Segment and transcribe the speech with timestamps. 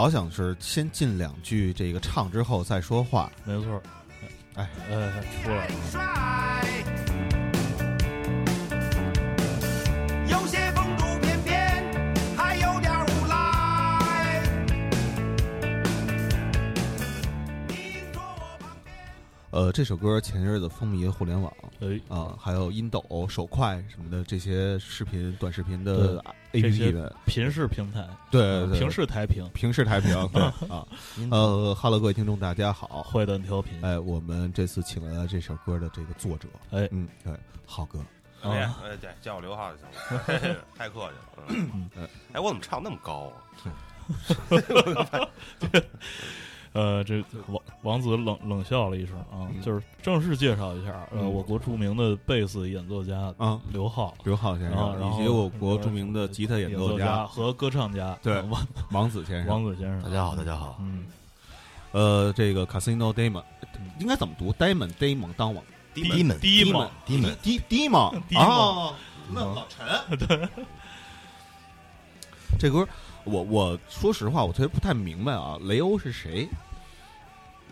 [0.00, 3.30] 老想是先进两句这个唱之后再说话。
[3.44, 3.82] 没错，
[4.54, 4.66] 哎。
[4.88, 6.49] 呃，出来了，
[19.60, 30.88] 呃，这首歌前日子风靡互联网哎，啊，还有音抖、手快什么的这些视频、短视频的 A P P 的，平视平台，对平视台屏，平视台平， 对啊。
[31.30, 33.02] 呃哈喽，各位听众，大家好。
[33.02, 37.30] 坏蛋调频，哎，我们这次请来了这首歌的这个作者，哎嗯，对，
[37.66, 37.98] 浩哥，
[38.40, 38.66] 哎
[38.98, 39.86] 对，叫我刘浩就行
[40.48, 42.08] 了， 太客气了。
[42.32, 43.36] 哎，我怎么唱那么高啊？
[46.72, 49.60] 呃，这王王子冷冷笑了一声啊，嗯。
[49.60, 51.32] 就是正式介绍一下，呃，嗯。
[51.32, 53.60] 我国著名的贝斯演奏家啊。
[53.72, 60.76] 刘浩，刘浩先啊，生，然后以及我国著名的吉他演演奏家和歌唱家，对呃王 王子先生，王子先生，大家好，大家好。
[60.80, 61.06] 嗯，
[61.92, 63.42] 呃，这个 Casino Demon
[63.98, 68.94] 应该怎么读？Demon Demon 当网低低门第一嘛，低门，低 Demon 低吗哦，
[69.32, 70.18] 那老陈。
[70.28, 70.48] 对。
[72.58, 72.86] 这歌，
[73.30, 76.48] 我我说实话，我特别不太明白啊，雷欧是谁？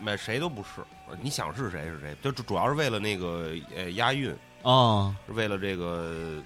[0.01, 0.81] 没谁都不是，
[1.21, 6.41] 你想是谁是谁，就主主要是为了那个呃押韵，啊，是为了这个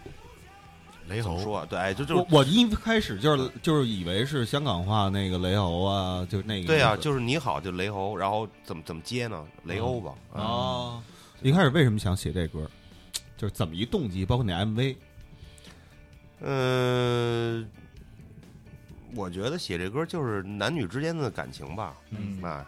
[1.07, 1.67] 雷猴说啊？
[1.69, 9.45] 对，哎，就就我我一开始就是就是以为是香港话那个雷猴啊，就那个对啊，就是你好，就雷猴，然后怎么怎么接呢？
[9.65, 11.03] 雷欧吧，啊，啊。
[11.43, 12.67] 一开始为什么想写这歌？
[13.37, 14.95] 就是怎么一动机，包括那 MV
[16.39, 17.63] 呃，
[19.15, 22.65] 我觉得写这歌就是男女之间的感情吧，嗯啊，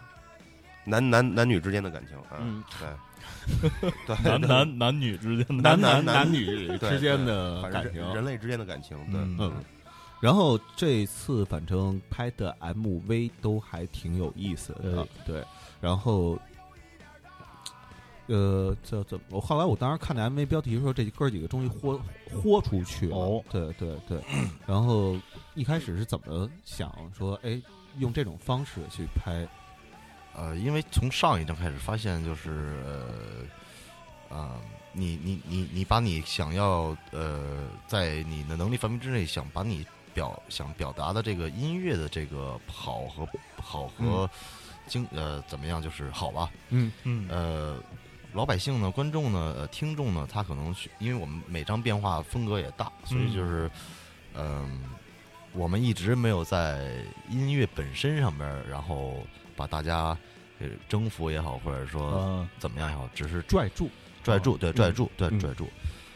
[0.84, 6.44] 男男男女之间的感情，啊嗯，对， 对，男男男女之间的男男男男男女
[6.78, 8.14] 之间的感情人。
[8.14, 9.52] 人类之间的感情，对，嗯嗯，
[10.20, 15.44] 然后这次反正拍的 MV 都还挺有意思的，对。
[15.80, 16.38] 然后，
[18.28, 19.24] 呃，这怎么？
[19.30, 22.00] 我后来我当时看那 MV 标题说，这哥几个终于豁
[22.32, 23.16] 豁出去了。
[23.16, 24.18] 哦对对对。
[24.66, 25.16] 然后
[25.56, 27.60] 一开始是怎么想说，哎，
[27.98, 29.48] 用这种方式去拍？
[30.34, 34.60] 呃，因为从上一张开始发现，就是呃，啊、
[34.92, 44.28] 你你你你把你想要呃，在你的能力范围之内，想把你表想表达的这个音乐的这个好和好和
[44.86, 46.50] 精、呃怎么样，就是好吧？
[46.68, 47.78] 嗯嗯呃，
[48.34, 53.70] 老百姓呢，观众呢，呃，听众呢，他可能去，因为我们每张变化风格也大，所以就是，
[54.34, 54.82] 嗯、
[55.56, 56.92] 我们一直没有在
[57.30, 60.16] 音乐本身上边儿，然后把大家
[60.60, 63.88] 呃征服也好，或者说嗯怎么样也好，只是拽住。
[64.22, 65.68] 拽住，对，拽住，对，嗯拽住。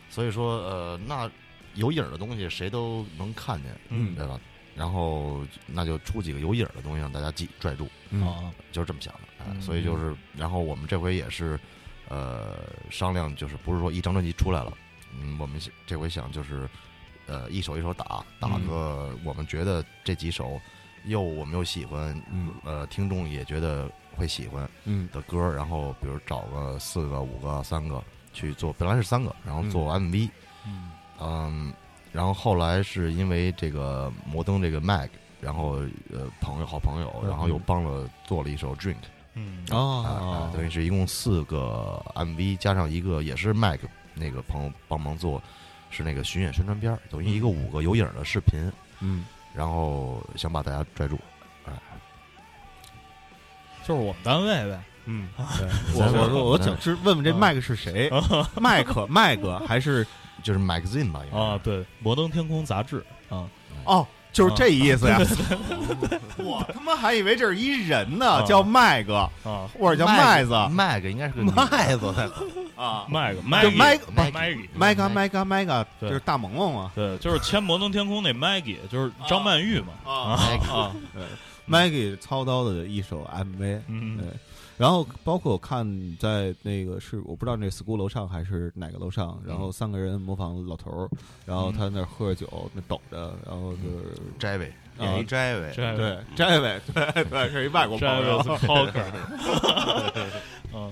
[0.09, 1.31] 所以说，呃，那
[1.75, 4.39] 有影儿的东西谁都能看见，嗯对吧？
[4.75, 7.89] 然后那就出几个有影儿的东西让大家记拽住。
[8.11, 11.59] 嗯啊，就是这么想的，所以就是，然后我们这回也是，
[12.09, 12.59] 呃，
[12.91, 14.72] 商量，就是不是说一张专辑出来了，
[15.21, 16.69] 嗯，我们这回想就是，
[17.30, 18.66] 呃，一首一首打，打嗯。
[18.66, 20.60] 个我们觉得这几首
[21.04, 28.02] 又我们又喜欢，嗯呃，听众也觉得会喜欢嗯的歌，然后比如找个四个、五个、三个
[28.32, 30.28] 去做，本来是三个，然后做 MV，
[30.66, 30.91] 嗯。
[31.20, 31.72] 嗯，
[32.10, 35.08] 然后后来是因为这个摩登这个 Mag，
[35.41, 35.74] 然后
[36.12, 38.97] 呃朋友好朋友，然后又帮了做了一首 Drink。
[39.34, 39.64] 嗯。
[39.70, 43.78] 啊、哦，等于是一共四个 MV 加上一个也是 Mac
[44.15, 45.41] 那个朋友帮忙做，
[45.91, 48.71] 是那个巡演宣传片儿，等于一个五个有影儿的视频，
[49.01, 51.19] 嗯然后想把大家拽住。
[53.83, 55.28] 就是我们单位呗，嗯，
[55.59, 55.66] 对，
[55.98, 58.10] 我我说我想知问问这麦克是谁？
[58.60, 60.07] 麦克麦克还是
[60.45, 63.48] 就是 magazine 吧，应该啊，对，摩登天空杂志啊，
[63.84, 65.19] 哦，就是这意思呀！
[66.36, 72.31] 我他妈还以为这是一人呢，啊叫麦哥啊，或者叫麦子 Mag 应该是个麦子
[72.80, 76.09] 啊，麦克就麦麦麦麦麦嘎麦嘎麦嘎，对。
[76.09, 76.91] 就是大萌萌嘛。
[76.94, 80.41] 对，就是签摩登天空那 Maggie，就是张曼玉嘛，啊
[80.72, 80.97] 啊
[81.68, 82.16] ，，Maggie。
[82.18, 84.16] 操刀的一首 MV，嗯。
[84.16, 84.27] 对，
[84.78, 91.09] 然后包括我看你在那个是我不知道那 school 楼上还是哪个楼上，然后三个人模仿老头儿，
[91.44, 98.42] 然后他那儿喝着酒，那抖着，然后就是摘尾，啊演一摘尾，这对这位对对是一外国朋友。
[98.42, 99.04] Travis Cocker，
[100.72, 100.91] 嗯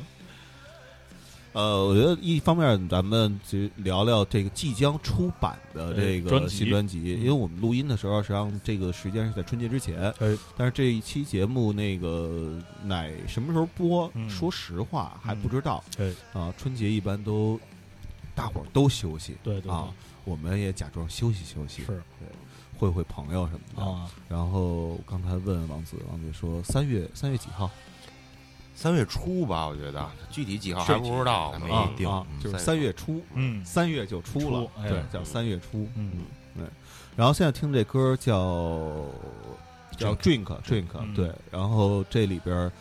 [1.58, 15.82] 呃，我觉得一方面咱们就聊聊这个即将出版的这个新专辑，嗯因为我们录音的时候，实际上这个时间是在春节之前，哎但是这一期节目那个乃什么时候播，嗯说实话还不知道。
[15.96, 17.58] 对啊，春节一般都
[18.37, 19.93] 大伙儿都休息，对对啊，
[20.25, 22.28] 我们也假装休息休息，是对，
[22.78, 23.82] 会会朋友什么的。
[23.82, 27.69] 啊，然后刚才问王子，王子说三月三月几号？
[28.81, 35.89] 三月初吧，我觉得具体几号还不知道没啊定啊，嗯就是三三月初，嗯三月就出了，对，叫三月初。
[35.97, 36.13] 嗯
[36.55, 36.65] 对
[37.17, 39.05] 然后现在听这歌叫
[39.97, 42.73] 叫 Drink Drink，嗯对，然后这里边儿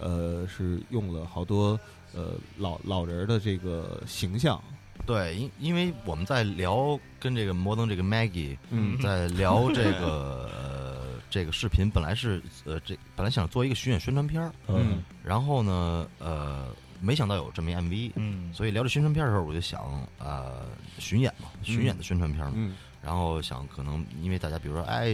[0.00, 1.78] 呃是用了好多
[2.16, 4.60] 呃老老人的这个形象，
[5.06, 10.93] 对，因因为我们在聊跟这个摩登这个 Maggie 嗯在聊这个呃
[11.34, 15.02] 这个视频，本来是呃这本来想做一个巡演宣传片儿，嗯。
[15.24, 16.68] 然后呢呃
[17.00, 18.54] 没想到有这么一 MV，嗯。
[18.54, 19.82] 所以聊这宣传片儿的时候，我就想
[20.20, 20.64] 呃
[21.00, 22.76] 巡演嘛，巡演的宣传片嘛，嗯。
[23.02, 25.12] 然后想可能因为大家比如说哎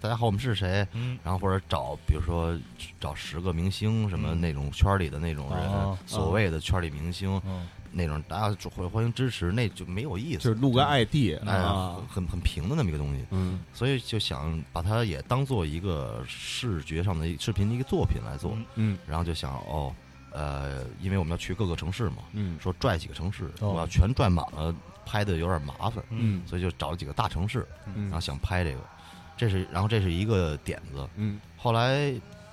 [0.00, 1.18] 大家好我们是谁，嗯。
[1.24, 2.56] 然后或者找比如说
[3.00, 4.40] 找十个明星什么嗯。
[4.40, 7.66] 那种圈儿里的那种人，啊所谓的圈儿里明星、嗯
[7.96, 13.58] 那种，大家就欢欢迎支持，那就没有意思，就是录个 ID 哎啊，很很平的那么一个东西，嗯。
[13.72, 18.98] 所以就想把它也当做一个视觉上的视频的一个作品来做，嗯嗯。
[19.06, 19.94] 然后就想哦，
[20.30, 22.58] 呃，因为我们要去各个城市嘛，嗯。
[22.60, 24.74] 说拽几个城市，哦我要全拽满了，
[25.06, 26.42] 拍的有点麻烦，嗯。
[26.46, 28.80] 所以就找了几个大城市，嗯然后想拍这个，
[29.38, 31.40] 这是然后这是一个点子，嗯。
[31.56, 32.12] 后来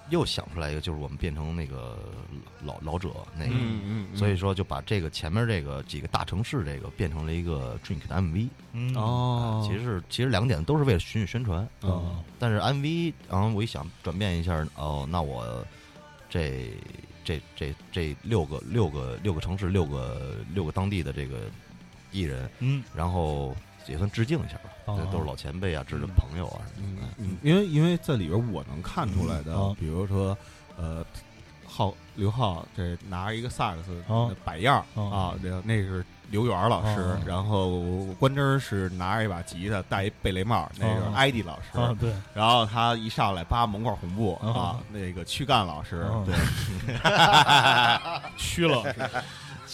[0.09, 1.97] 又想出来一个，就是我们变成那个
[2.63, 8.95] 老老者那个，嗯嗯，所以说就把这个前面这个几个大城市这个变成了一个 Drink 的 MV，、嗯。
[8.95, 15.65] 哦，其实是其实两个点都是为了巡演宣传，哦但是 MV，然后我一想转变一下，哦，那我
[16.29, 16.69] 这
[17.23, 21.49] 这这这六个六个六个城市六个六个当地的这个
[22.11, 22.83] 艺人，嗯。
[22.93, 23.55] 然后
[23.87, 24.97] 也算致敬一下吧，哦。
[24.97, 27.07] 这都是老前辈啊，知的朋友啊什么的。
[27.17, 30.37] 嗯，因为因为在里边我能看出来的，比如说
[30.77, 31.05] 呃，
[31.65, 34.03] 浩刘浩这拿着一个萨克斯
[34.43, 37.81] 摆样儿啊啊，那那是刘源老师啊，然后
[38.19, 42.11] 关真是拿着一把吉他，戴一贝雷帽，那是啊艾迪老师，啊对。
[42.33, 46.35] 然后他一上来扒蒙块红布啊啊，那个躯干老师，啊对
[48.37, 49.09] 屈老师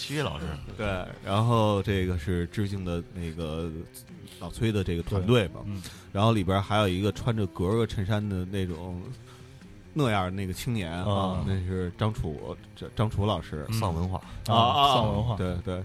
[0.00, 0.86] 曲老师， 对，
[1.24, 3.70] 然后这个是致敬的那个
[4.38, 5.82] 老崔的这个团队嘛，嗯。
[6.12, 9.00] 然后里边还有一个穿着格格衬衫的那种
[9.92, 13.64] 那样那个青年啊啊，那是张楚张张楚老师。
[13.68, 13.78] 嗯。
[13.78, 15.36] 丧文化，啊丧文化。
[15.36, 15.82] 对对，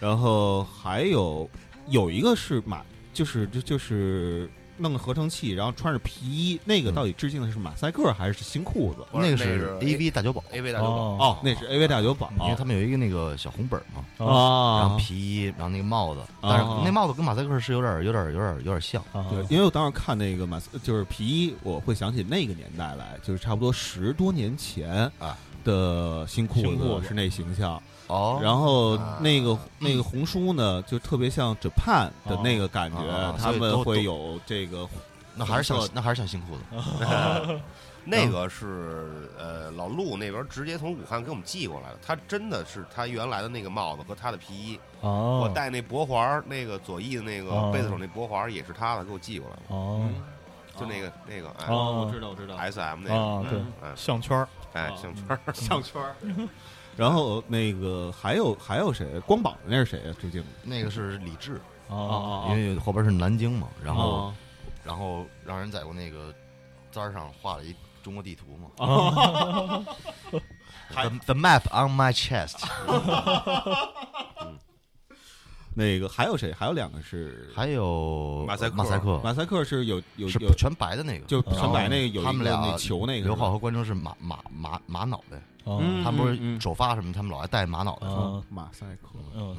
[0.00, 1.48] 然后还有
[1.88, 2.82] 有一个是马，
[3.14, 6.94] 就是就就是弄个合成器，然后穿着皮衣，那个嗯。
[6.94, 9.04] 到底致敬的是马赛克还是新裤子？
[9.12, 12.30] 那那个是是 AV 大酒保，AV 大酒保，哦哦，那是 AV 大酒保。
[12.40, 25.36] 因为他们有一个那个小红本儿嘛，然后啊，皮衣，然后那个帽子，但是那帽子跟马赛克是有点有点有点有点像，啊对，因为我当时看那个马斯，就是皮衣，我会想起那个年代来，就是差不多十多年前啊。
[25.64, 27.06] 的新裤子子。
[27.06, 27.80] 是那形象，
[28.12, 34.86] 哦然后啊那个那个红书呢，就特别像 Japan 的那个感觉啊，他们会有这个
[35.34, 37.60] 那还是像那还是像新裤子，
[38.04, 50.04] 那个是呃老陆那边直接从武汉给我们寄过来的，他真的是他原来的那个帽子和他的皮衣，哦我戴那脖环儿，那个左翼的那个哦贝斯手那脖环儿也是他的，给我寄过来的，哦
[50.78, 53.60] 就那个那个哎哦我知道我知道 S M 那个啊对
[53.94, 56.14] 项圈儿哎啊项圈儿项圈儿。
[56.96, 59.18] 然后那个还有还有谁？
[59.26, 60.14] 光膀子那是谁啊？
[60.20, 64.34] 致敬那个是李志，哦因为后边是南京嘛，然后啊。
[64.84, 66.34] 然后让人在我那个
[66.90, 67.72] 簪儿上画了一
[68.02, 68.68] 中国地图嘛。
[68.84, 69.84] 啊。
[70.90, 72.58] The the map on my chest，
[75.74, 76.52] 那个还有谁？
[76.52, 78.76] 还有两个是还有马赛克。
[78.76, 79.20] 马赛克。
[79.24, 85.40] 马赛克是有有是有全白的那个，就全白那个有他们俩那球那个刘浩和关征是马马马马脑袋，
[86.04, 88.06] 他们不是嗯首发什么，他们老爱戴马脑袋。
[88.48, 89.08] 马赛克。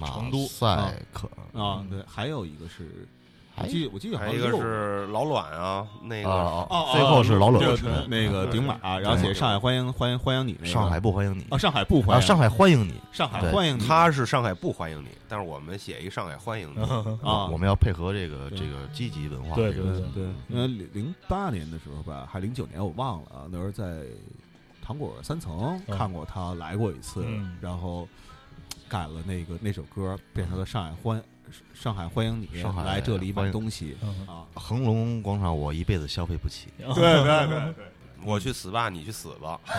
[0.05, 0.45] 成都。
[0.47, 3.07] 赛克，啊，对，还有一个是，
[3.55, 7.63] 我还记得我记得好还有一个像是老卵啊，那个最后是老卵，
[8.09, 16.81] 那个顶马，然后写上海欢迎欢迎欢迎你上海不欢迎你啊，上海不啊，欢迎上海欢迎你，上海欢迎你，他是上海不欢迎你，但是我们写一上海欢迎你，
[17.21, 24.03] 啊，我们要配合这个这个积极文化，对这个对对，因为零零八年的时候吧，还零九年我忘了啊，那时候在
[24.81, 28.07] 糖果三层嗯看过他来过一次嗯，然后
[28.89, 31.21] 改了那个那首歌，变成了上海欢
[31.73, 36.67] 上海欢迎你上海来这里买东西嗯啊，恒隆广场，我一辈子消费不起。
[36.77, 37.85] 对对对对，
[38.23, 39.59] 我去死吧，你去死吧，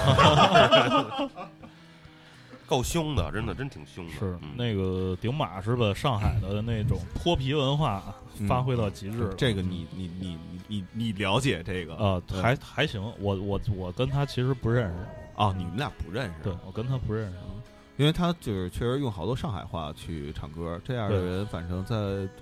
[2.66, 8.02] 够凶的，真的真挺凶的，是嗯那个顶马是把上海的那种脱皮文化
[8.38, 9.34] 嗯发挥到极致了。
[9.34, 15.54] 这个你你你你你你了解这个啊对还还行，我我我跟他其实不认识，啊？
[15.56, 16.34] 你们俩不认识？
[16.44, 17.38] 对我跟他不认识。
[17.96, 21.96] 因为他就是确实用好多上海话去唱歌，这样的人，反正在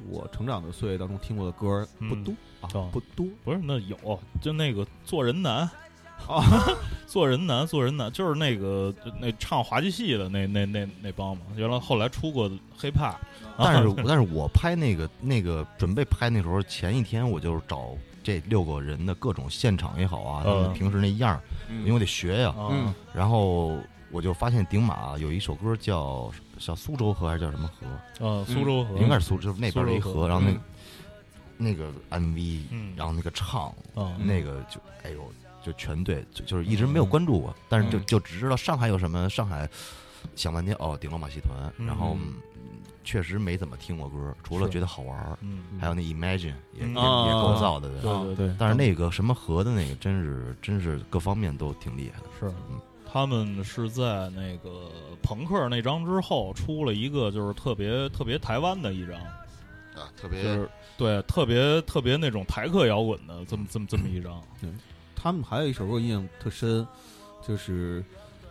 [0.09, 5.69] 我成长的岁月当中听过的歌不嗯多啊哦，不多不是那有，就那个做人难
[6.27, 6.41] 啊，
[7.07, 13.17] 做人难， 做人难，就是那个那唱滑稽戏的那那那那帮嘛，原来后来出过 hiphop，
[13.59, 17.91] 但是啊但是我拍那个那个准备拍那时候前一天我就找
[18.23, 20.73] 这六个人的各种现场也好啊，他们嗯。
[20.73, 21.41] 平时那样儿，
[21.81, 22.49] 因为我得学呀。
[22.57, 22.95] 啊嗯。
[23.13, 23.77] 然后
[24.13, 28.29] 我就发现顶马有一首歌叫叫苏州河还是叫什么河？
[28.29, 28.97] 啊，苏州河。
[28.99, 30.13] 应该是苏，就是那边的一河。
[30.13, 30.61] 河然后那嗯。
[31.57, 32.93] 那个 MV，嗯。
[32.95, 33.73] 然后那个唱，
[34.19, 35.33] 那个就哎呦，
[35.65, 39.69] 就全对，就就是一直没有关注过，但是就嗯就只知道上海有什么，上海
[40.37, 41.87] 想半天哦，顶楼马戏团，嗯。
[41.87, 42.35] 然后嗯
[43.05, 52.27] 确实没怎么听过歌，除了觉得好玩儿，嗯，还有那 Imagine 也嗯也啊也够造的，对对对对，但是那个什么河的那个，真是真是各方面都挺厉害的。
[52.39, 52.55] 是。
[52.71, 52.79] 嗯
[53.13, 54.89] 他们是在那个
[55.23, 59.21] 朋克那张之后出了一个就是特别特别台湾的一张，
[59.95, 64.71] 啊，特别就是对特别特别那种台客摇滚的这么这么这么 一张，对。
[65.15, 66.87] 他们还有一首歌我印象特深，
[67.47, 68.03] 就是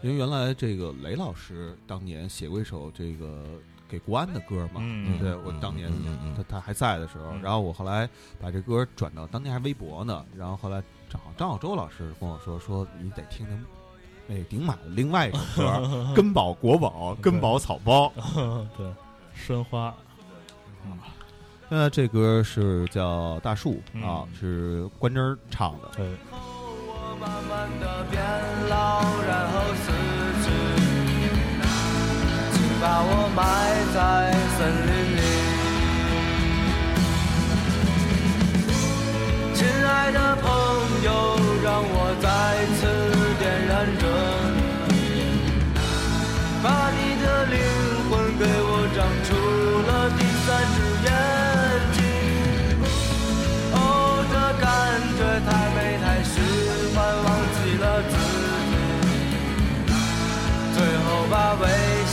[0.03, 3.43] 因为原来这个雷老师当年写过一首这个
[3.89, 7.41] 给国安的歌嘛，嗯对嗯我当年嗯嗯嗯他他还在的时候，嗯。
[7.41, 8.07] 然后我后来
[8.39, 13.65] 把这歌转到当年还微博呢，然后后来正好张小舟老师跟我说说你得听听
[14.31, 15.63] 那个顶满的另外一首歌
[16.13, 18.09] 《根宝国宝根宝草包》，
[18.77, 18.87] 对，
[19.33, 19.93] 申花，
[21.69, 25.89] 现在这歌是叫大树嗯啊，是关真唱的。
[25.97, 28.23] 对，我慢慢的变
[28.69, 29.91] 老，然后死
[30.43, 30.47] 去，
[32.53, 33.41] 请把我埋
[33.93, 35.19] 在森林里。
[39.53, 40.47] 亲爱的朋
[41.03, 41.11] 友，
[41.61, 42.25] 让我再
[42.77, 42.81] 次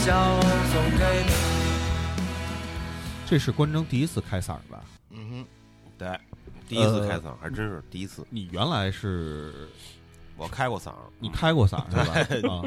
[0.09, 1.31] 笑送给你。
[3.27, 4.83] 这是关征第一次开嗓吧？
[5.11, 5.45] 嗯哼
[5.99, 6.19] 对，
[6.67, 9.69] 第一次开嗓还真是第一次，你原来是
[10.35, 12.63] 我开过嗓，你开过嗓是吧？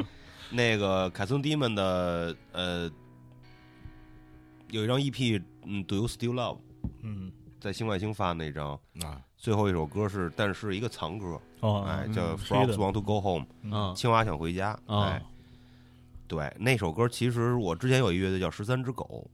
[0.50, 2.88] 那个凯森迪们的呃
[4.70, 6.58] 有一张 EP，嗯，Do You Still Love，
[7.02, 15.22] 嗯，在星外星发那张，啊，最后一首歌是，但是一个藏歌，哦，哎，叫 Frogs Want to Go Home，啊青蛙想回家，啊哎，
[16.32, 19.30] 对，那首歌其实我之前有一乐队叫十三只狗，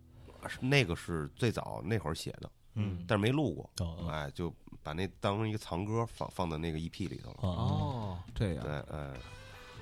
[0.48, 4.52] 是那个是最早那会儿写的，嗯，但是没录过，哦哎，就
[4.82, 7.36] 把那当成一个藏歌放放在那个 EP 里头了。
[7.42, 8.72] 哦哦，这样对，。
[8.90, 9.12] 哎，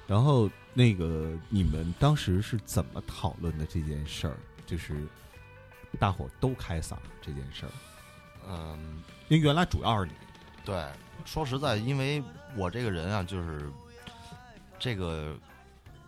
[0.07, 4.37] 然后那个你们当时是怎么讨论的这件事儿？
[4.67, 5.09] 就是
[5.99, 7.73] 大伙儿都开嗓这件事儿，
[8.47, 10.13] 嗯，因为原来主要是你，
[10.67, 10.85] 对，
[11.25, 12.23] 说实在，因为
[12.59, 13.73] 我这个人啊，就是
[14.79, 15.35] 这个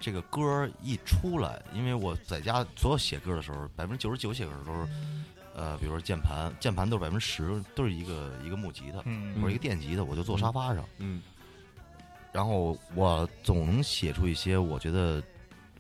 [0.01, 4.89] 这个歌儿一出来，因为我在家所有写歌的时候，百分之九十九写歌都是，
[5.55, 11.21] 呃，比如说键盘，键盘都是百分之十都是一个一个木吉他嗯或者一个电吉他，我就坐沙发上，嗯
[12.33, 15.23] 然后我总能写出一些我觉得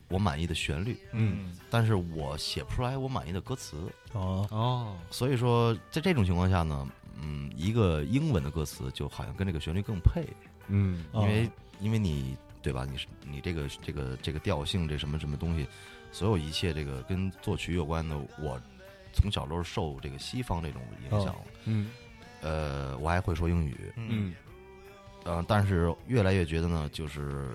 [0.09, 3.77] 我满意的旋律，嗯但是我写不出来我满意的歌词，
[4.13, 4.47] 哦。
[4.51, 6.89] 哦，所以说在这种情况下呢，
[7.21, 10.27] 嗯，一个英文的歌词就好像跟这个旋律更配。
[10.69, 12.87] 嗯哦因为因为你对吧？
[12.91, 15.67] 你是你这个这个这个调性，这什么什么东西，
[16.13, 18.61] 所有一切这个跟作曲有关的，我
[19.13, 21.35] 从小都是受这个西方这种影响。
[21.65, 21.91] 嗯
[22.41, 24.33] 呃，我还会说英语，嗯
[25.25, 27.51] 呃，但是越来越觉得呢，就是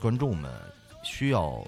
[0.00, 0.50] 观众们
[1.02, 1.62] 需要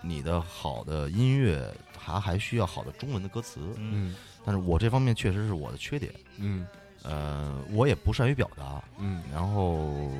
[0.00, 3.60] 你的好的音乐，还还需要好的中文的歌词。
[3.76, 6.66] 嗯嗯但是我这方面确实是我的缺点，嗯
[7.02, 10.10] 呃，我也不善于表达，嗯然后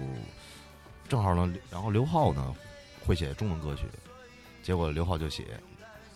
[1.13, 2.55] 正好呢，然后刘浩呢
[3.05, 3.85] 会写中文歌曲，
[4.63, 5.45] 结果刘浩就写，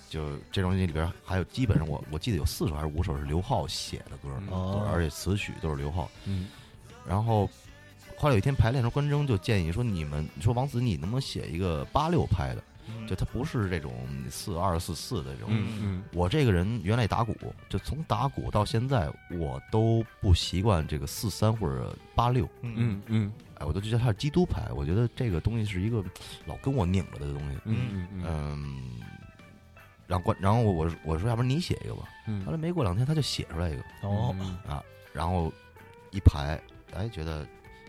[0.08, 4.30] 就这张专辑里边还有基本上我我记得有四首还是五首是刘浩写的歌，
[4.90, 6.10] 而且词曲都是刘浩。
[6.24, 6.48] 嗯
[7.06, 7.46] 然后
[8.16, 12.64] 后来有一天排练的时候，关铮就建议说：“你们说王子，你能不能写一个八六拍的？
[12.88, 13.92] 嗯就他不是这种
[14.30, 15.48] 四二四四的这种。
[15.50, 17.36] 嗯嗯我这个人原来打鼓，
[17.68, 22.48] 就从打鼓到现在，我都不习惯这个四三或者八六。
[22.62, 26.04] 嗯嗯哎，我都觉得它是基督牌，我觉得这个东西是一个
[26.44, 27.58] 老跟我拧着的东西。
[27.64, 29.00] 嗯嗯嗯，
[30.06, 32.08] 然后关，然后我我我说要不然你写一个吧。
[32.26, 34.34] 嗯后来没过两天他就写出来一个，哦
[34.68, 34.82] 啊，
[35.12, 35.52] 然后
[36.10, 36.60] 一排，
[36.92, 37.46] 哎，觉得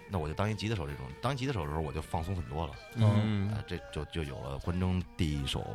[0.09, 2.73] 那我就当一吉他手这种，当一吉他手的时候我就放松很多了。
[2.95, 5.65] 嗯啊，这就就有了关中第一首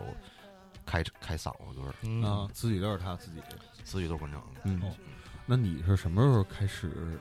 [0.86, 3.40] 开开嗓子歌，嗯啊，自己都是他自己。
[3.84, 4.60] 自己都是关整的。
[4.62, 4.94] 嗯哦，
[5.44, 7.18] 那你是什么时候开始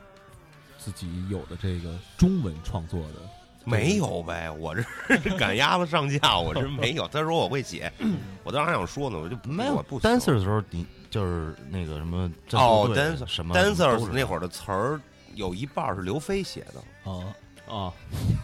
[0.82, 3.20] 自己有的这个中文创作的？
[3.64, 4.82] 没有呗，我这
[5.20, 7.06] 是赶鸭子上架，我这没有。
[7.06, 7.92] 他说我会写，
[8.42, 10.10] 我当时还想说呢，我就没有我不行。
[10.10, 15.00] dancer 的时候，你就是那个什么哦，dancer 什么 dancers 那会儿儿的词儿
[15.36, 17.22] 有一半是刘飞写的，啊，
[17.68, 17.92] 啊，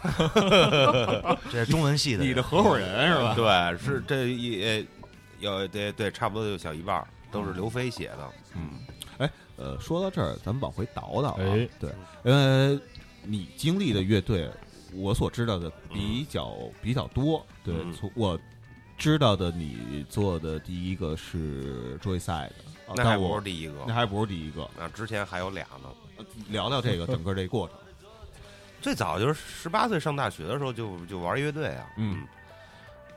[1.51, 3.35] 这是中文系的，你的合伙人是吧？
[3.35, 4.87] 对，是这一呃
[5.41, 8.71] 有对对，差不多有小一半都是刘飞写的，嗯，
[9.59, 11.37] 呃，说到这儿，咱们往回倒倒啊。
[11.41, 11.91] 哎对，
[12.23, 12.81] 呃，
[13.23, 14.49] 你经历的乐队，
[14.95, 17.45] 我所知道的比较、比较多。
[17.65, 18.39] 对，嗯从我
[18.97, 22.51] 知道的，你做的第一个是 Joyside，
[22.87, 24.69] 啊那还但不是第一个那还不是第一个。
[24.79, 25.89] 那，之前还有俩呢。
[26.49, 27.77] 聊聊这个 整个这过程。
[28.81, 32.27] 最早就是十八岁上大学的时候就就玩乐队啊，嗯，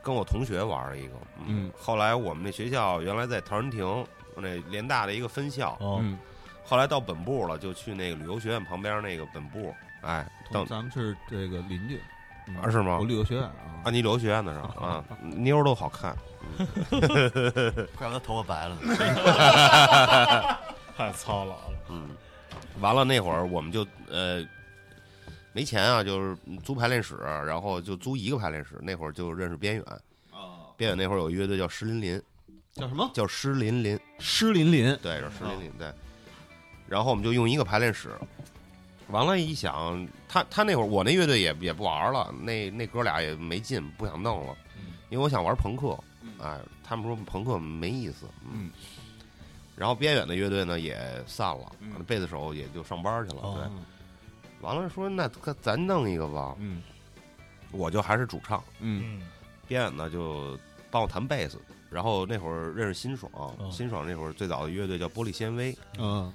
[0.02, 1.14] 跟我同学玩了一个，
[1.46, 4.04] 嗯，后来我们那学校原来在陶然亭
[4.36, 6.18] 那联大的一个分校，哦，嗯，
[6.64, 12.00] 后来到本部了，就去那个旅游学院旁边那个本部，哎，等咱们是这个邻居。
[12.48, 13.52] 嗯啊是吗我旅游学院啊，
[13.84, 13.90] 啊。
[13.90, 14.74] 你旅游学院的是吧？
[14.84, 16.16] 啊，妞儿都好看，
[17.96, 18.96] 怪不得头发白了呢。
[20.96, 22.10] 太操劳了，嗯，
[22.80, 24.44] 完了那会儿我们就呃
[25.52, 27.14] 没钱啊，就是租排练室，
[27.46, 28.76] 然后就租一个排练室。
[28.82, 29.84] 那会儿就认识边远，
[30.32, 32.20] 啊，边远那会儿有一乐队叫施林林，
[32.72, 33.08] 叫什么？
[33.14, 34.96] 叫施林林，施林林。
[35.00, 35.92] 对，叫施林林，对。
[36.92, 38.10] 然后我们就用一个排练室，
[39.08, 44.54] 完了，一想他他那会儿我那乐队也也不玩了，那那哥俩也没劲，不想弄了，
[45.08, 45.98] 因为我想玩朋克，
[46.38, 48.70] 哎，他们说朋克没意思，嗯。
[49.74, 54.68] 然后边远的乐队呢也散了，嗯贝斯手也就上班去了，哦对。
[54.68, 56.82] 完了说那咱咱弄一个吧，嗯。
[57.70, 59.02] 我就还是主唱，嗯。
[59.02, 59.26] 嗯
[59.66, 60.58] 边远呢就
[60.90, 66.30] 帮我弹贝斯，然后那会儿认识辛爽，哦辛爽那会儿最早的乐队叫玻璃纤维，嗯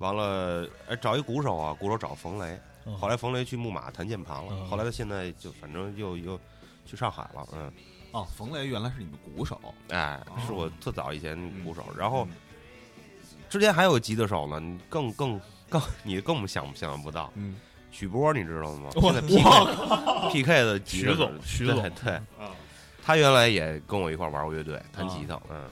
[0.00, 2.96] 完了哎找一鼓手啊，鼓手找冯雷，嗯。
[2.98, 4.66] 后来冯雷去木马弹键盘了，嗯。
[4.66, 6.38] 后来他现在就反正又又
[6.84, 7.72] 去上海了，嗯，
[8.12, 9.60] 哦，冯雷原来是你们鼓手。
[9.90, 12.26] 哎哦，是我特早以前鼓手，嗯然后
[13.48, 17.56] 之前还有吉他手呢，你更更更你更想想象不到，嗯。
[17.92, 18.88] 许波你知道吗？
[18.94, 19.00] 我？
[19.00, 22.20] 现在 PK PK 的徐总手徐总对
[23.02, 25.64] 他原来也跟我一块儿玩过乐队，弹吉他，嗯，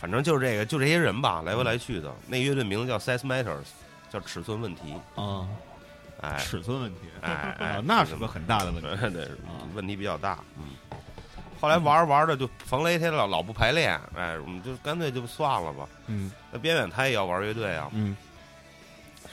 [0.00, 2.10] 反正就是这个，就这些人吧，来回来去的。
[2.26, 3.66] 那乐队名字叫 Size Matters，
[4.10, 5.46] 叫尺寸问题，啊，
[6.22, 7.00] 哎尺寸问题。
[7.20, 8.88] 哎那是个很大的问题。
[9.00, 9.28] 对对，
[9.74, 10.64] 问题比较大，嗯。
[11.60, 15.86] 后来玩着玩着就冯雷他老老不排练，哎，我们就干脆就算了吧。
[16.06, 18.16] 嗯那边远他也要玩乐队啊，嗯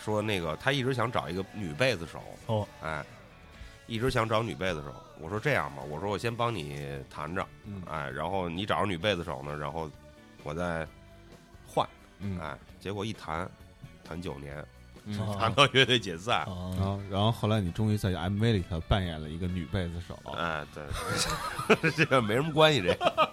[0.04, 3.02] 说那个他一直想找一个女贝斯手，哦，哎，
[3.88, 4.94] 一直想找女贝斯手。
[5.20, 9.90] 我说这样吧，我说我先帮你弹着，嗯哎，然后你找着女贝斯手呢，然后
[10.48, 10.88] 我再
[11.68, 11.86] 换，
[12.20, 13.50] 嗯哎，结果一谈
[14.02, 14.66] 谈九年，
[15.04, 20.18] 嗯啊弹到乐队解散，然啊，后然后后来你终于在 MV 里头扮演了一个女贝斯手。
[20.38, 23.30] 哎，对， 这个没什么关系，这个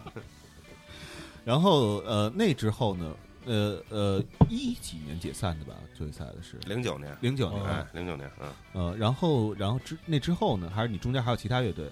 [1.45, 3.15] 然后呃，那之后呢？
[3.47, 5.75] 呃呃，一几年解散的吧？
[5.95, 7.63] 最赛的是零九年，零九年。
[7.63, 10.73] 哎，零九年，嗯，呃，然后然后之那之后呢？
[10.75, 11.87] 还是你中间还有其他乐队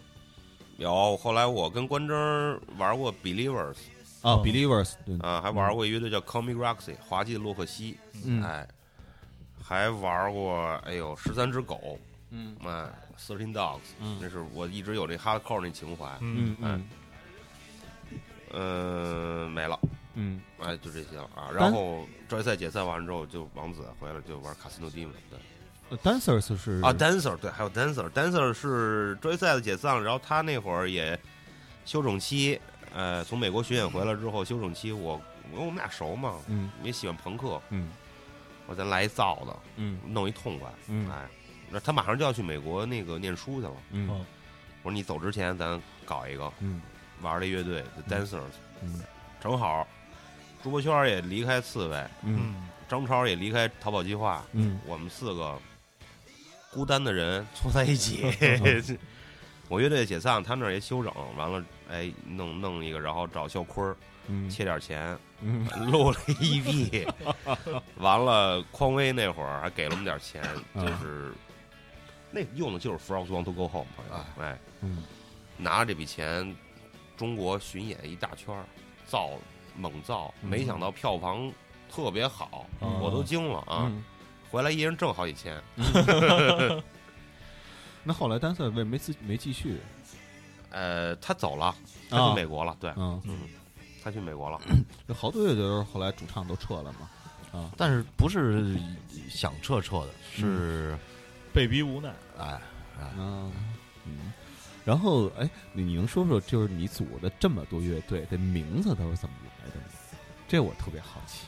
[0.78, 3.76] 有后来我跟关征玩过 Believers
[4.22, 8.66] 啊哦？Believers 对啊，还玩过一乐队叫 Call Me Roxy，滑稽的洛克西，嗯哎，
[9.62, 11.98] 还玩过哎呦十三只狗，
[12.30, 16.88] 嗯哎，Thirteen Dogs，嗯那是我一直有这 hardcore 那情怀，嗯嗯嗯
[18.54, 19.78] 嗯，没了。
[20.14, 21.50] 嗯哎，就这些了啊。
[21.54, 25.38] 然后专业赛解散完之后，就王子回来就玩卡斯诺 Demon，对
[25.88, 31.18] 呃，Dancers 是啊，Dancer 对，还有 Dancer，Dancer 是专业赛的解散了，然后他那会儿也
[31.86, 32.60] 休整期，
[32.94, 35.20] 呃，从美国巡演回来之后休整期，我
[35.52, 37.90] 因为我们俩熟嘛，嗯也喜欢朋克，嗯。
[38.66, 39.98] 我咱来一造的，嗯。
[40.06, 41.26] 弄一痛快，嗯哎，
[41.68, 44.24] 那他马上就要去美国那个念书去了，嗯哦。
[44.82, 46.80] 我说你走之前咱搞一个嗯
[47.20, 48.52] 玩的乐队 The Dancers，
[48.82, 49.02] 嗯。
[49.40, 49.86] 正好
[50.62, 52.68] 朱柏轩也离开刺猬，嗯嗯。
[52.88, 54.78] 张超也离开逃跑计划，嗯。
[54.86, 55.58] 我们四个
[56.70, 58.24] 孤单的人凑在一起。
[59.68, 63.96] 我乐队解散，他那儿也休整，完了，哎，弄弄一个，然后找肖坤儿
[64.28, 67.08] 嗯切点钱，嗯录了一 EP，
[67.96, 70.42] 完了，匡威那会儿还给了我们点钱，
[70.74, 71.32] 嗯就是
[72.30, 75.04] 那用的就是 Frogs Want to Go Home，朋友，哎，嗯
[75.56, 76.56] 拿着这笔钱，
[77.16, 78.64] 中国巡演一大圈儿，
[79.06, 79.30] 造
[79.76, 81.52] 猛造，嗯没想到票房
[81.90, 83.82] 特别好，哦我都惊了啊！
[83.90, 84.02] 嗯
[84.50, 85.58] 回来一人挣好几千，
[88.04, 89.78] 那后来 Dancer 为没继没继续？
[90.72, 91.74] 呃，他走了，
[92.10, 93.38] 他啊去美国了，对，嗯，嗯，
[94.02, 94.60] 他去美国了。
[95.06, 97.08] 有好多乐队都是后来主唱都撤了嘛。
[97.52, 98.74] 啊但是不是
[99.28, 100.96] 想撤撤的，是
[101.52, 102.08] 被逼无奈。
[102.38, 102.60] 哎
[102.98, 103.52] 哎，嗯
[104.06, 104.32] 嗯。
[104.84, 109.84] 然后，哎，你你能说说，就是你组的这么多乐队的名字都是怎么来的吗？
[110.48, 111.46] 这我特别好奇。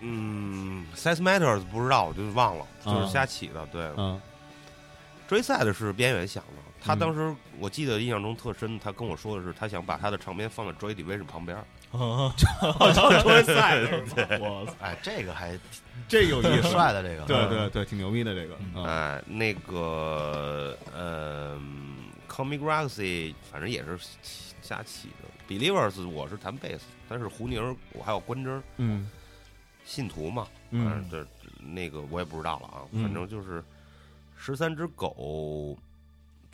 [0.00, 3.66] 嗯，Size Matters 不知道，我就忘了，就是瞎起的。
[3.68, 4.20] 对，嗯
[5.26, 11.56] 追赛的是边缘想的，他嗯当时我记得印象中特深，他跟我说的是，他想把他的唱片放在 Joy Division 旁边。
[11.92, 12.32] 啊，
[13.22, 13.78] 追赛
[14.38, 14.74] 我操！
[14.80, 15.58] 哎，这个还
[16.08, 18.56] 这有挺帅的，这个 对对对，挺牛逼的这个。
[18.74, 21.58] 嗯哎，那个呃
[22.28, 23.98] ，Comic Galaxy 反正也是
[24.62, 25.28] 瞎起的。
[25.48, 29.08] Believers 我是弹贝斯，但是胡宁儿我还有关真嗯
[29.84, 31.26] 信徒嘛，嗯嗯，这
[31.64, 33.64] 那个我也不知道了啊，嗯反正就是
[34.36, 35.78] 十三只狗。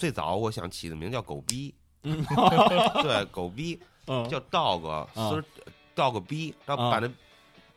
[0.02, 2.24] 最早我想起的名叫狗逼，嗯
[3.04, 5.44] 对，狗逼嗯叫 dog，是
[5.94, 7.08] dog 逼，然后啊把那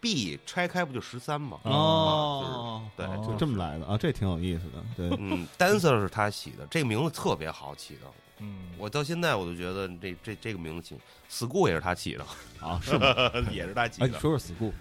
[0.01, 1.59] b 拆开不就十三吗？
[1.65, 4.83] 哦，对哦就这么来的啊，这挺有意思的。
[4.97, 8.01] 对，嗯，dancer 是他起的，这个名字特别好起的。
[8.39, 12.25] 嗯，我到现在我都觉得这这这个名字起，school 也是他起的，
[12.59, 13.05] 啊，是吗？
[13.53, 14.19] 也是他起哎，的你。
[14.19, 14.71] 说说 school，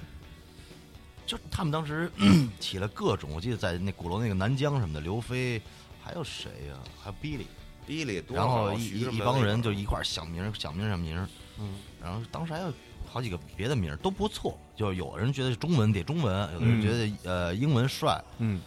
[1.27, 2.11] 就他们当时
[2.59, 5.61] 起了各种，我记得在那鼓楼那个南疆什么的，刘飞，
[6.05, 11.27] 还有谁呀、还有 Billy，Billy 多然后一一帮人就一块儿想名儿想名儿想名儿，
[11.59, 11.77] 嗯。
[12.03, 12.71] 然后当时还有
[13.11, 16.83] 好几个别的名儿都不错，就有人觉得中文得中文，有的人嗯。
[16.83, 18.61] 觉得、呃英文帅，嗯。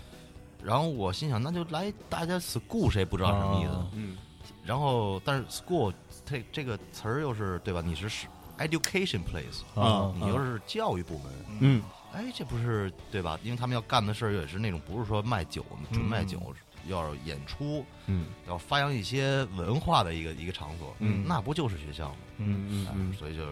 [0.63, 3.71] 然后我心想那就来大家 school 谁不知道什么意思？
[3.71, 3.87] 啊。
[3.93, 4.17] 嗯。
[4.65, 5.93] 然后但是 school
[6.25, 7.83] 这这个词儿又是对吧？
[7.85, 8.25] 你是是
[8.57, 11.31] education place，啊你又是教育部门。
[11.59, 11.83] 嗯。
[12.13, 13.37] 哎，这不是对吧？
[13.43, 16.41] 因为他们要干的事儿也是那种不是说卖酒、纯卖酒，
[16.87, 20.95] 要演出，嗯要发扬一些文化的一个一个场所。
[20.99, 22.15] 嗯那不就是学校吗？
[22.37, 23.49] 嗯嗯嗯所以就是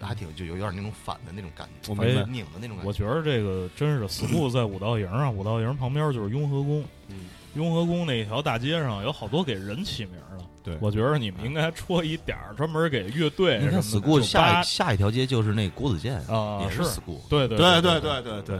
[0.00, 2.84] 还挺就有有点那种反的那种感觉，反拧的那种感觉。
[2.84, 6.84] 我觉得这个真是 school 在五道营啊， 五道营旁边就是雍和宫。
[7.08, 10.44] 嗯，雍和宫那一条大街上有好多给人起名的。
[10.62, 18.56] 对我觉得你们应该戳一点儿，专门给乐队你看什么的 school 下下一条街就是那国子健啊也是是 school，对对对对对对对，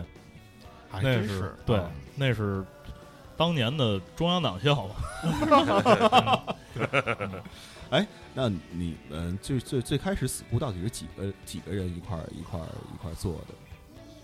[0.91, 2.63] 还那真是对啊，那是
[3.37, 4.89] 当年的中央党校。
[7.91, 13.55] 哎那你们最最最开始 school 到底是几个几个人一块儿一块儿一块儿做的？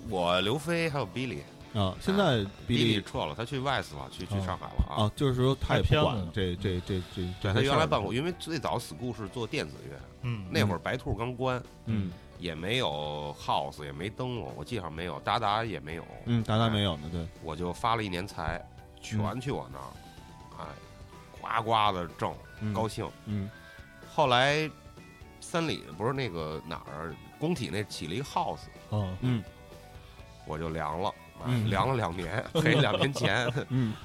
[0.08, 1.38] 我刘飞还有 Billy，
[1.74, 1.94] 啊？
[2.00, 5.04] 现在比利 Billy 撤了，他去 West 了，去去哦上海了啊。
[5.04, 6.30] 啊，就是说他也不管拍片子。
[6.32, 12.10] 这这这这，对他原来办过，因为最早 school 是做电子乐，嗯，那会儿白兔刚关，嗯。
[12.40, 18.66] 也没有 house，也没灯笼，我记得好像没有，达达也没有，嗯，达达没有呢，对，我就发了一年财，
[19.00, 19.90] 全去我那儿，
[20.58, 20.66] 哎，
[21.40, 23.08] 呱呱的挣，嗯高兴。
[23.26, 23.48] 嗯。
[24.12, 24.70] 后来
[25.40, 29.42] 三里不是那个哪儿工体那起了一个 house，啊，嗯
[30.46, 31.08] 我就凉了，
[31.38, 33.94] 哎嗯凉了两年，赔两年钱，嗯。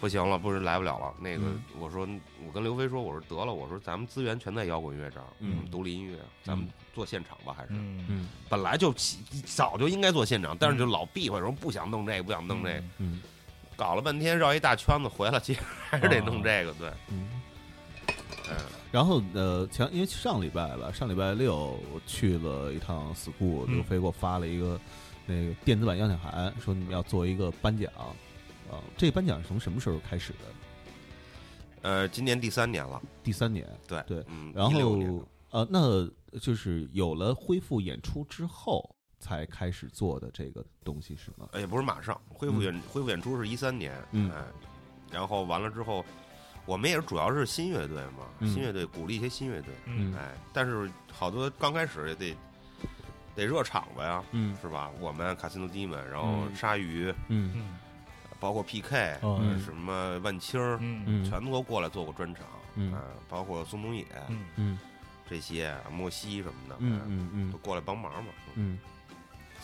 [0.00, 1.14] 不行了，不是来不了了。
[1.20, 2.04] 那个嗯我说，
[2.44, 5.26] 我跟刘飞说，我说得了，我说咱们资源全在摇滚乐这儿，
[5.70, 8.28] 独立音乐，咱们做现场吧，还是嗯嗯。
[8.48, 13.22] 本来就起早就应该做现场，但是就老避讳说不想弄这个，不想弄这个，嗯
[13.76, 17.28] 搞了半天绕一大圈子回来，其实还是得弄这个，对，嗯。
[18.50, 18.56] 嗯，
[18.90, 24.78] 然后呃，前因为上礼拜吧，上礼拜六我去了一趟 school，嗯刘飞给我发了一个
[25.26, 27.90] 那个电子版邀请函，说你们要做一个颁奖。
[28.70, 30.38] 啊，这个颁奖是从什么时候开始的？
[31.82, 36.08] 呃，今年第三年了，第三年，对对嗯，然后呃，那
[36.38, 38.88] 就是有了恢复演出之后
[39.22, 41.48] 才开始做的这个东西是吗？
[41.52, 44.28] 哎也不是马上恢复演恢复演出是一三年，嗯。
[44.32, 44.42] 哎，
[45.12, 46.04] 然后完了之后，
[46.66, 48.52] 我们也是主要是新乐队嘛，嗯。
[48.52, 50.12] 新乐队鼓励一些新乐队，嗯。
[50.16, 52.36] 哎，但是好多刚开始也得
[53.36, 54.56] 得热场子呀，嗯。
[54.60, 54.90] 是吧？
[54.98, 56.54] 我们卡西诺迪们，然后嗯。
[56.56, 57.52] 鲨鱼，嗯。
[57.54, 57.78] 嗯。
[58.40, 59.60] 包括 PK，嗯。
[59.60, 61.24] 什么万青儿，嗯嗯。
[61.24, 62.92] 全都过来做过专场，嗯。
[62.92, 64.44] 啊包括宋冬野嗯。
[64.56, 64.78] 嗯。
[65.30, 68.32] 这些，莫西什么的，嗯嗯都过来帮忙嘛。
[68.56, 68.78] 嗯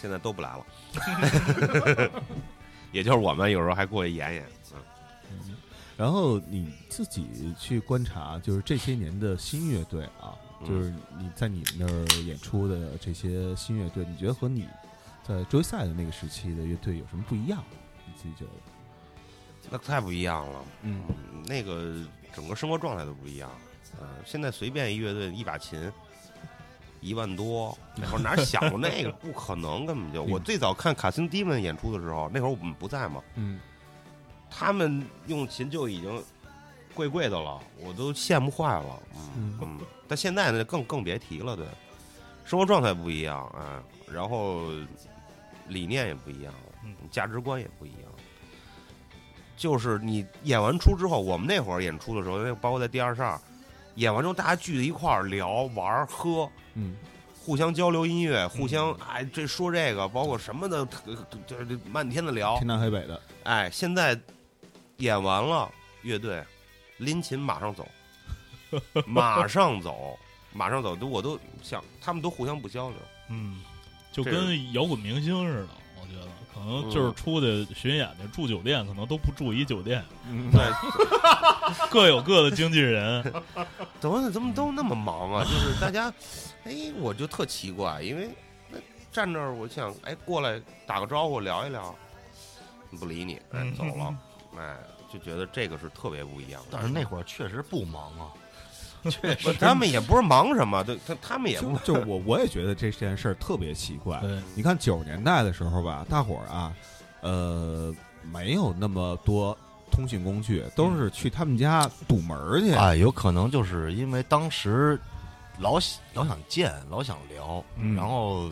[0.01, 2.11] 现在都不来了，
[2.93, 4.45] 也就是我们有时候还过去演演。
[4.73, 4.83] 嗯
[5.49, 5.57] 嗯。
[5.97, 14.69] 然后你自己去观察，就是这些年的新乐队啊，嗯就是你在你那儿演出的这些新乐队，你觉得和你
[15.27, 17.65] 在追赛的那个时期的乐队有什么不一样？
[18.07, 18.51] 你自己觉得？
[19.71, 21.03] 那太不一样了，嗯
[21.35, 21.95] 嗯，那个
[22.33, 23.51] 整个生活状态都不一样。
[24.01, 25.93] 嗯、现在随便一乐队一把琴
[27.01, 29.11] 一万多， 那会儿哪想过那个？
[29.13, 30.25] 不可能，根本就。
[30.25, 33.61] 嗯我最早看卡辛迪文演出的时候，那会儿我们不在嘛，嗯
[34.51, 36.23] 他们用琴就已经
[36.95, 39.03] 贵贵的了，我都羡慕坏了。
[39.37, 41.67] 嗯但现在呢，更更别提了，对，
[42.45, 43.63] 生活状态不一样，哎，
[44.11, 44.65] 然后
[45.69, 46.55] 理念也不一样
[47.11, 48.01] 价值观也不一样。
[49.57, 53.39] 就是你演完出之后，我们那会儿演出的时候，因为包括在第二十二，
[53.99, 56.97] 演完之后大家聚在一块儿聊、玩、喝，嗯
[57.45, 60.87] 互相交流音乐，互相哎这说这个，包括什么的，
[61.47, 62.67] 这这漫天的聊天。
[62.67, 64.19] 南海北的，哎，现在
[64.99, 65.71] 演完了，
[66.03, 66.45] 乐队
[66.99, 67.89] 拎琴马上走，
[69.07, 70.19] 马上走，
[70.53, 72.99] 马上走，都我都想他们都互相不交流。
[73.31, 73.63] 嗯，
[74.13, 75.69] 就跟摇滚明星似的，
[76.01, 76.28] 我觉得可
[76.69, 80.61] 能就是出去巡演去住酒店，可能都不住一酒店，嗯 对，
[81.91, 83.23] 各有各的经纪人。
[83.99, 85.45] 怎么怎么都那么忙啊？
[85.45, 86.13] 就是大家，
[86.65, 88.29] 哎，我就特奇怪，因为
[88.71, 88.79] 那
[89.11, 91.95] 站那儿，我想，哎，过来打个招呼聊一聊，
[93.01, 93.41] 不理你，
[93.77, 94.15] 走了，
[94.57, 94.77] 哎，
[95.13, 96.69] 就觉得这个是特别不一样的。
[96.73, 98.31] 但是那会儿确实不忙啊，
[99.43, 104.21] 不他们也不是忙什么，对，他他们也不就 就我我也觉得这件事儿特别奇怪。
[104.55, 106.73] 你看九十年代的时候吧，大伙儿啊，
[107.21, 109.57] 呃，没有那么多
[109.91, 112.73] 通讯工具，都是去他们家堵门儿去。
[112.73, 114.99] 哎，有可能就是因为当时
[115.59, 118.51] 老想老想见，老想聊，嗯然后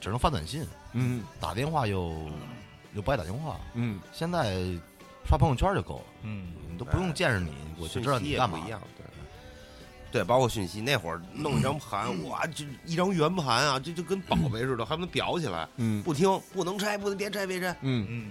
[0.00, 2.14] 只能发短信，嗯打电话又
[2.94, 3.56] 又不爱打电话。
[3.74, 4.56] 嗯，现在
[5.28, 8.58] 刷朋友圈就够了，嗯，你都不用见着你，我就知道你干嘛。
[10.12, 10.22] 对。
[10.22, 15.66] 包括讯息，那会儿弄一张盘，哇，就一张圆盘啊，这就跟宝贝似的，还能裱起来。
[15.78, 17.74] 嗯不听，不能拆，不能别拆，别拆。
[17.80, 18.26] 嗯嗯，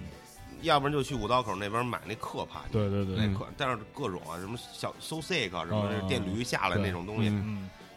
[0.62, 7.30] 要不然就去五道口那边买那刻盘，对对对，嗯那刻，但是各种啊，什么小 so sick 啊，什么哦电驴下来那种东西，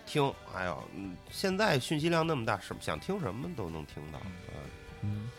[0.06, 4.20] 听，哎呦，嗯现在讯息量那么大，什么想听什么都能听到。
[5.02, 5.30] 嗯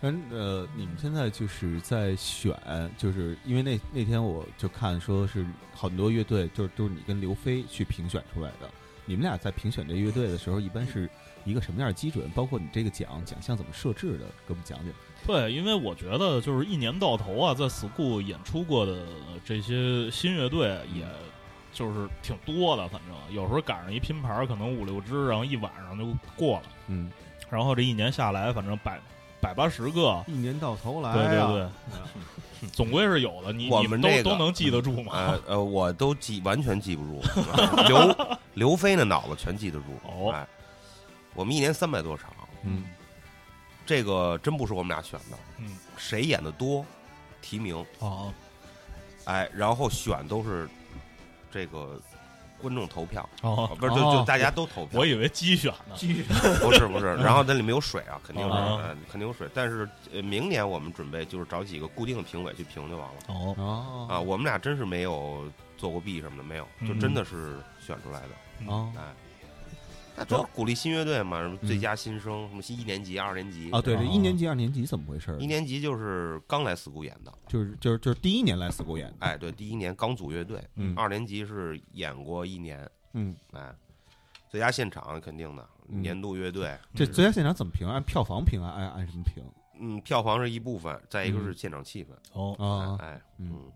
[0.00, 0.22] 嗯。
[0.30, 2.54] 嗯呃，你们现在就是在选，
[2.98, 8.70] 就是因为那那天我就看说是很多乐队，就是都是你跟刘飞去评选出来的。
[9.04, 11.08] 你们俩在评选这乐队的时候，一般是
[11.44, 12.28] 一个什么样的基准？
[12.30, 14.26] 包括你这个奖奖项怎么设置的？
[14.46, 14.88] 给我们讲讲。
[15.26, 19.06] 对，因为我觉得就是一年到头啊，在 school 演出过的
[19.44, 21.06] 这些新乐队，也
[21.72, 22.86] 就是挺多的。
[22.88, 26.66] 反正有时候赶上一拼盘，可能五六支，然后一晚上就过了。
[26.88, 27.10] 嗯，
[27.48, 29.00] 然后这一年下来，反正百
[29.46, 31.70] 百八十个，一年到头来、对对啊，
[32.60, 33.52] 对，总归是有的。
[33.52, 35.12] 你我们这个都能记得住吗？
[35.14, 37.22] 呃呃，我都记完全记不住，
[37.86, 39.86] 刘刘飞那脑子全记得住。
[40.04, 40.32] 哦。
[40.32, 40.46] 哎，
[41.34, 42.30] 我们一年三百多场，
[42.64, 42.84] 嗯。
[43.86, 46.84] 这个真不是我们俩选的，嗯，谁演的多，
[47.40, 48.34] 提名，哦，
[49.26, 50.68] 哎，然后选都是
[51.52, 52.00] 这个
[52.60, 55.94] 观众投票，哦，不是就就大家都投票我，以为机选呢。
[56.60, 59.48] 不是不是，然后那里面有水啊，肯定是，肯定有水。
[59.54, 64.20] 但是呃，明年我们准备就是找几个固定的评委去评就完了哦，哦啊。
[64.20, 65.44] 我们俩真是没有
[65.76, 68.28] 做过弊什么的，没有，就真的是选出来的。
[68.66, 69.25] 哦哎，那
[70.24, 75.36] 主要鼓励新乐队嘛，什么最佳新生，什么一年级、二年级啊，对，一年级、二年级怎么回事？
[75.38, 80.94] 一年级就是刚来 school 演的，就是就是就是第一年来 school 演的，哎，对，第一年刚组乐队，嗯。
[80.96, 83.74] 二年级是演过一年，嗯，哎，
[84.48, 86.00] 最佳现场肯定的，嗯。
[86.00, 87.86] 年度乐队，这最佳现场怎么评？
[87.86, 88.70] 按票房评啊？
[88.70, 89.44] 按按什么评？
[89.78, 93.50] 嗯，票房是一部分，再一个是现场气氛，哦，啊，哎，嗯。
[93.52, 93.72] 嗯，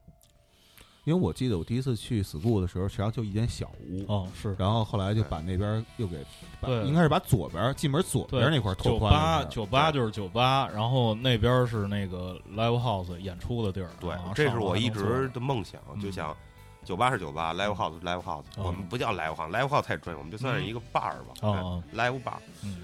[1.05, 6.19] 因为我记得我第一次去 school 的时候，实际上就一间小屋，哦，是然后后来就把那边又给，
[6.61, 13.91] 把对应该是把左边进门左边那块拓酒宽了一下吧，酒吧就是酒吧，然后那边是那个 live house 演出的地儿。
[13.99, 16.37] 对这是我一直的梦想，嗯就想。
[16.83, 22.39] 酒吧是酒吧，live house 是 live house，、哦我们不叫 live house，live house 太专业，我们就算是一个 bar 吧，哦哎哦 live bar。
[22.65, 22.79] 嗯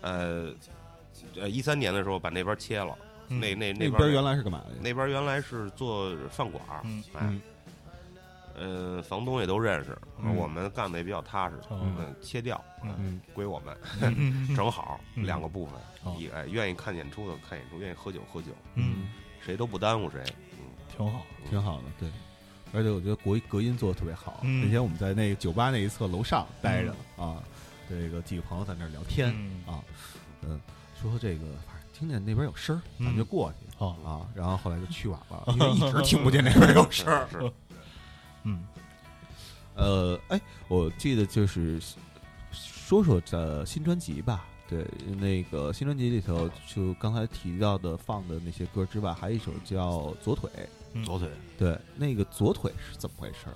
[0.00, 0.54] 呃，
[1.40, 2.96] 呃，一三年的时候把那边切了，
[3.32, 4.74] 嗯那那那边边原来是干嘛的？
[4.80, 7.40] 那边原来是做饭馆儿，嗯
[8.54, 19.08] 呃，房东也都认识，嗯我们干的也比较踏实，哦嗯，切掉，嗯归我们，嗯正好嗯两个部分哦，一哎，愿意看演出的看演出，愿意喝酒喝酒，嗯，
[19.44, 20.58] 谁都不耽误谁，嗯
[20.94, 21.22] 挺好。
[21.48, 22.08] 挺好的，对。
[22.74, 24.40] 而且我觉得隔隔音做的特别好。
[24.42, 27.42] 嗯那天我们在那个酒吧那一侧楼上待着啊，
[27.88, 29.82] 这个几个朋友在那儿聊天嗯啊，
[30.42, 30.60] 嗯，
[31.00, 31.44] 说这个
[32.02, 37.28] 听见那边有声儿，咱们就过去哦，啊，然后后来就去晚了， 因为一直听不见那边有声儿。
[37.30, 37.52] 是
[38.42, 38.66] 嗯
[39.76, 41.80] 呃，哎，我记得就是
[42.50, 44.44] 说说这新专辑吧。
[44.68, 44.84] 对，
[45.16, 50.50] 那个新专辑里头，就刚才提到的放的那些歌之外，还有一首叫《左腿》。
[51.04, 53.46] 左腿，对，那个左腿是怎么回事？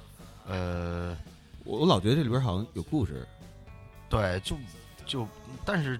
[0.46, 1.16] 呃，
[1.64, 3.26] 我我老觉得这里边好像有故事。
[4.08, 4.56] 对，就
[5.04, 5.26] 就，
[5.64, 5.98] 但是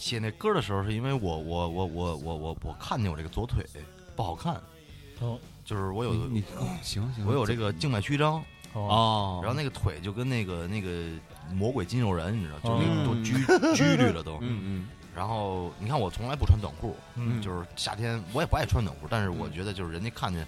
[0.00, 3.64] 写那歌的时候，是因为我我我我我我我看见我这个左腿
[4.16, 4.54] 不好看，
[5.20, 11.04] 哦就是我有你你哦行行，我有这个静脉曲张，哦，哦，然后那个腿就跟那个那个
[11.54, 13.34] 魔鬼筋肉人，你知道，就那嗯个 都拘
[13.76, 14.38] 拘律了都。
[14.40, 20.46] 嗯嗯 然后你看我从来不穿短裤，嗯就是夏天我也不爱穿短裤，但是我觉得就是人家看见，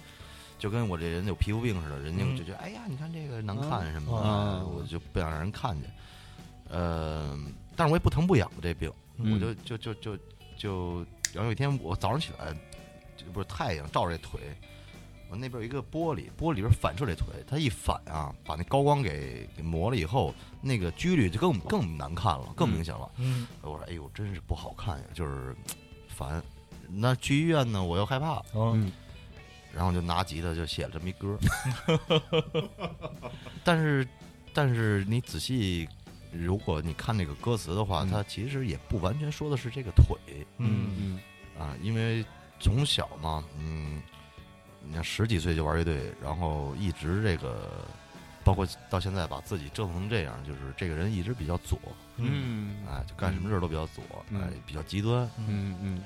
[0.57, 5.89] 就跟我这人有皮肤病似的，人家嗯就觉得哎呀，你看这个难看什么啊的，啊我就不想让人看见。
[6.69, 7.37] 呃，
[7.75, 10.17] 但是我也不疼不痒的这病，嗯我就就就就
[10.57, 12.53] 就，然后有一天我早上起来，
[13.15, 14.39] 就不是太阳照着这腿，
[15.29, 23.09] 我那边有一个玻璃，玻璃里边反射这腿，它一反啊，把那高光给给磨了以后，那个几率就更更难看了，更明显了。
[23.17, 25.55] 嗯我说哎呦，真是不好看呀，就是
[26.07, 26.41] 烦。
[26.89, 28.91] 那去医院呢，我又害怕，哦嗯
[29.73, 31.35] 然后就拿吉他就写了这么一歌。
[33.63, 34.07] 但是，
[34.53, 35.89] 但是你仔细，
[36.33, 38.09] 如果你看那个歌词的话，嗯。
[38.09, 40.17] 它其实也不完全说的是这个腿。
[40.57, 41.19] 嗯嗯。
[41.59, 42.25] 啊，因为
[42.59, 44.01] 从小嘛，嗯，
[44.83, 47.69] 你看十几岁就玩乐队，然后一直这个，
[48.43, 51.77] 包括到现在把自己折腾成这样，就是这个人一直比较左，
[52.17, 52.75] 嗯。
[52.89, 54.41] 哎，就干什么事儿都比较左，嗯。
[54.41, 56.03] 哎，比较极端，嗯嗯。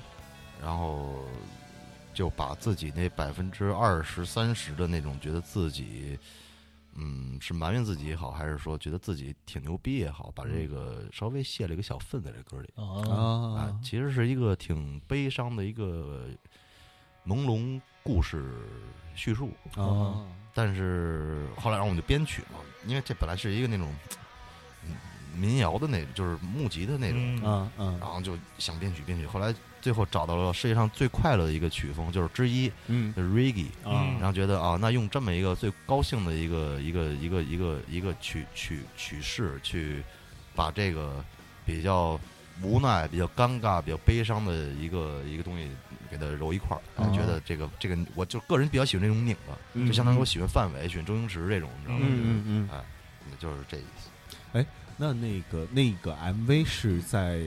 [0.60, 1.24] 然后
[2.12, 6.18] 就把自己那百分之二十三十的那种觉得自己，
[7.00, 12.68] 嗯，是埋怨自己也好，还是说觉得自己挺牛逼也好，把这个稍微泄了一个小愤在这歌里。
[12.74, 16.28] 啊其实是一个挺悲伤的一个
[17.24, 18.52] 朦胧故事
[19.14, 23.94] 叙述，啊但是后来我们就编曲嘛，因为这本来是一个那种
[24.86, 24.96] 嗯
[25.36, 33.12] 民谣的那种，就是木吉的那种，然后就想编曲编曲，后来最后找到了世界上最快乐的一个曲风，就是之一，嗯。
[33.14, 34.16] 就是 reggae，啊。
[34.18, 40.02] 然后觉得啊，那用这么一个最高兴的一个一个一个一个一个曲曲曲式去
[40.54, 41.24] 把这个
[41.64, 42.18] 比较
[42.62, 45.70] 无奈、比较尴尬、比较悲伤的一个一个东西
[46.10, 52.06] 给它揉一块儿，哦觉得这个这个我就个人比较喜欢这种拧的，嗯就相当于我喜欢范伟、喜欢周星驰这种，你知道吗？
[52.08, 52.82] 嗯嗯嗯，
[53.38, 54.08] 就是这意思。
[54.98, 57.40] 那那个那个 MV 是在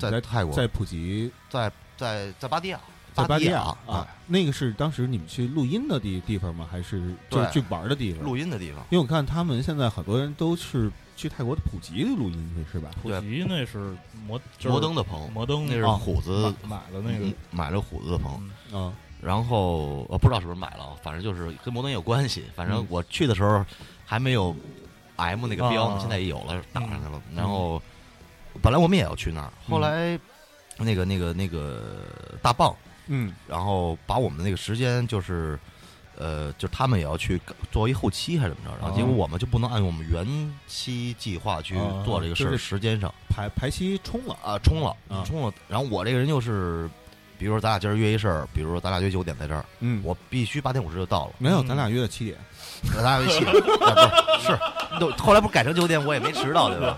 [0.00, 2.78] 在在泰国，在普吉，在在在巴蒂亚，
[3.14, 6.66] 蒂在巴亚啊，啊，那个是当时你们去录音的地地方吗？
[6.68, 8.24] 还是就是去玩的地方？
[8.24, 8.80] 录音的地方。
[8.90, 12.90] 因为我看他们现在很多人都是去泰国的普吉录音去，是吧？
[13.02, 13.94] 普吉那是
[14.26, 22.44] 摩就是摩登的棚，摩登那是哦虎子买了那个嗯买了虎子的棚，嗯啊然后我不知道是不是买了，反正就是跟摩登有关系。
[22.54, 23.64] 反正嗯我去的时候
[24.04, 24.54] 还没有
[25.16, 27.22] M 那个标现在也有了，打上去了。
[27.34, 27.80] 然后
[28.62, 30.18] 本来我们也要去那儿，后来
[30.78, 32.00] 那个那个那个
[32.42, 32.74] 大棒，
[33.06, 35.58] 嗯然后把我们的那个时间就是。
[36.16, 37.40] 呃，就他们也要去
[37.72, 40.24] 做一后期还是怎么着，然后结果哦我们就不能按我们原
[40.64, 45.52] 期计划去哦做这个事儿，时间上排排期冲了啊冲了啊冲了。
[45.66, 46.88] 然后我这个人又是，
[47.44, 51.32] 比如说咱俩今儿约一事儿，比如说咱俩约九点在这儿，嗯，我必须八点五十就到了。
[51.36, 51.66] 没有，嗯。
[51.66, 52.38] 咱俩约的七点。
[52.94, 53.44] 咱俩一起，
[54.40, 54.58] 是是，
[54.98, 56.96] 都后来不改成九点，我也没迟到，对吧？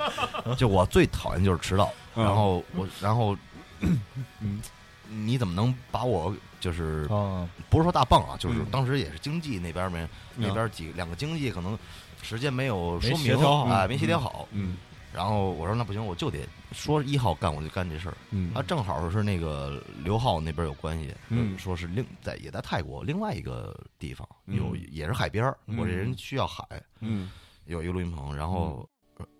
[0.57, 2.25] 就我最讨厌就是迟到，嗯。
[2.25, 3.37] 然后我，然后，
[3.81, 4.63] 嗯，
[5.09, 8.67] 你怎么能把我就是啊不是说大棒啊，就是嗯。
[8.71, 10.07] 当时也是经济那边没
[10.37, 11.77] 那边几两个经济可能
[12.23, 13.89] 时间没有说明调好哎，嗯。
[13.89, 14.47] 没协调好。
[14.53, 14.77] 嗯
[15.17, 18.17] 然后我说那不行，我就得说一号干我就干这事儿。
[18.33, 18.53] 嗯。
[18.53, 24.87] 啊，正好是那个刘浩那边有关系，嗯说是另在也在泰国另外一个地方有嗯。
[24.93, 26.63] 也是海边我这人需要海，
[27.01, 27.31] 嗯。
[27.65, 28.87] 有一个录音棚，然后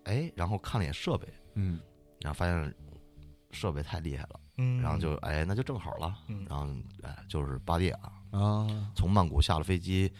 [0.05, 1.79] 哎，然后看了眼设备，嗯
[2.21, 2.73] 然后发现
[3.51, 6.43] 设备太厉害了，嗯，然后就哎那就正好了，嗯。
[6.49, 6.67] 然后
[7.03, 7.97] 哎就是巴蒂亚
[8.31, 8.65] 啊。
[8.95, 10.11] 从曼谷下了飞机，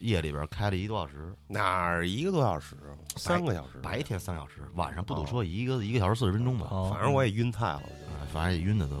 [0.00, 2.76] 夜里边开了一个多小时，哪儿一个多小时，
[3.16, 6.90] 三个小时，白天三小时，晚上不堵车一个一个小时四十分钟吧，哦。
[6.92, 8.96] 反正我也晕菜了，哎反正也晕的都。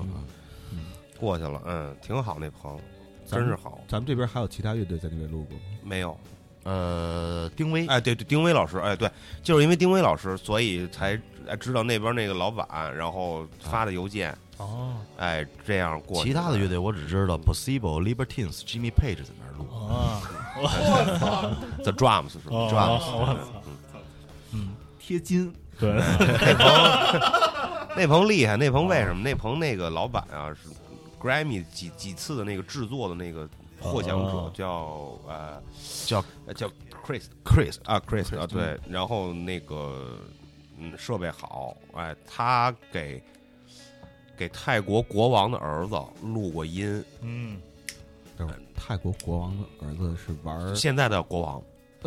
[0.72, 0.86] 嗯。
[1.18, 2.78] 过去了，嗯，挺好那棚，
[3.26, 3.80] 咱们真是好。
[3.88, 5.64] 咱们这边还有其他乐队在那边录过吗？
[5.82, 6.16] 没有，
[6.62, 9.10] 呃，丁威，哎，对对，丁威老师，哎，对，
[9.42, 14.94] 就是因为丁威老师，所以才哎知道那边那个老板，然后发的邮件，哦。
[15.16, 16.22] 哎，这样过。
[16.22, 19.66] 其他的乐队我只知道 Possible、Libertines、Jimmy Page 在那儿录。
[20.66, 23.36] 啊，The Drums 是吧哦？Drums，我
[23.66, 23.76] 嗯
[24.52, 25.52] 嗯，贴金。
[25.78, 29.22] 对，那棚那棚厉害，那棚为什么？
[29.22, 30.68] 那棚那个老板啊是
[31.20, 33.48] Grammy 几几次的那个制作的那个
[33.80, 34.70] 获奖者哦，叫
[35.28, 35.62] 呃
[36.04, 36.68] 叫呃叫
[37.06, 40.18] Chris Chris 啊 Chris 啊对，然后那个
[40.78, 43.22] 嗯设备好，哎，他给
[44.36, 47.60] 给泰国国王的儿子录过音，嗯
[48.76, 51.62] 泰国国王的儿子是玩现在的国王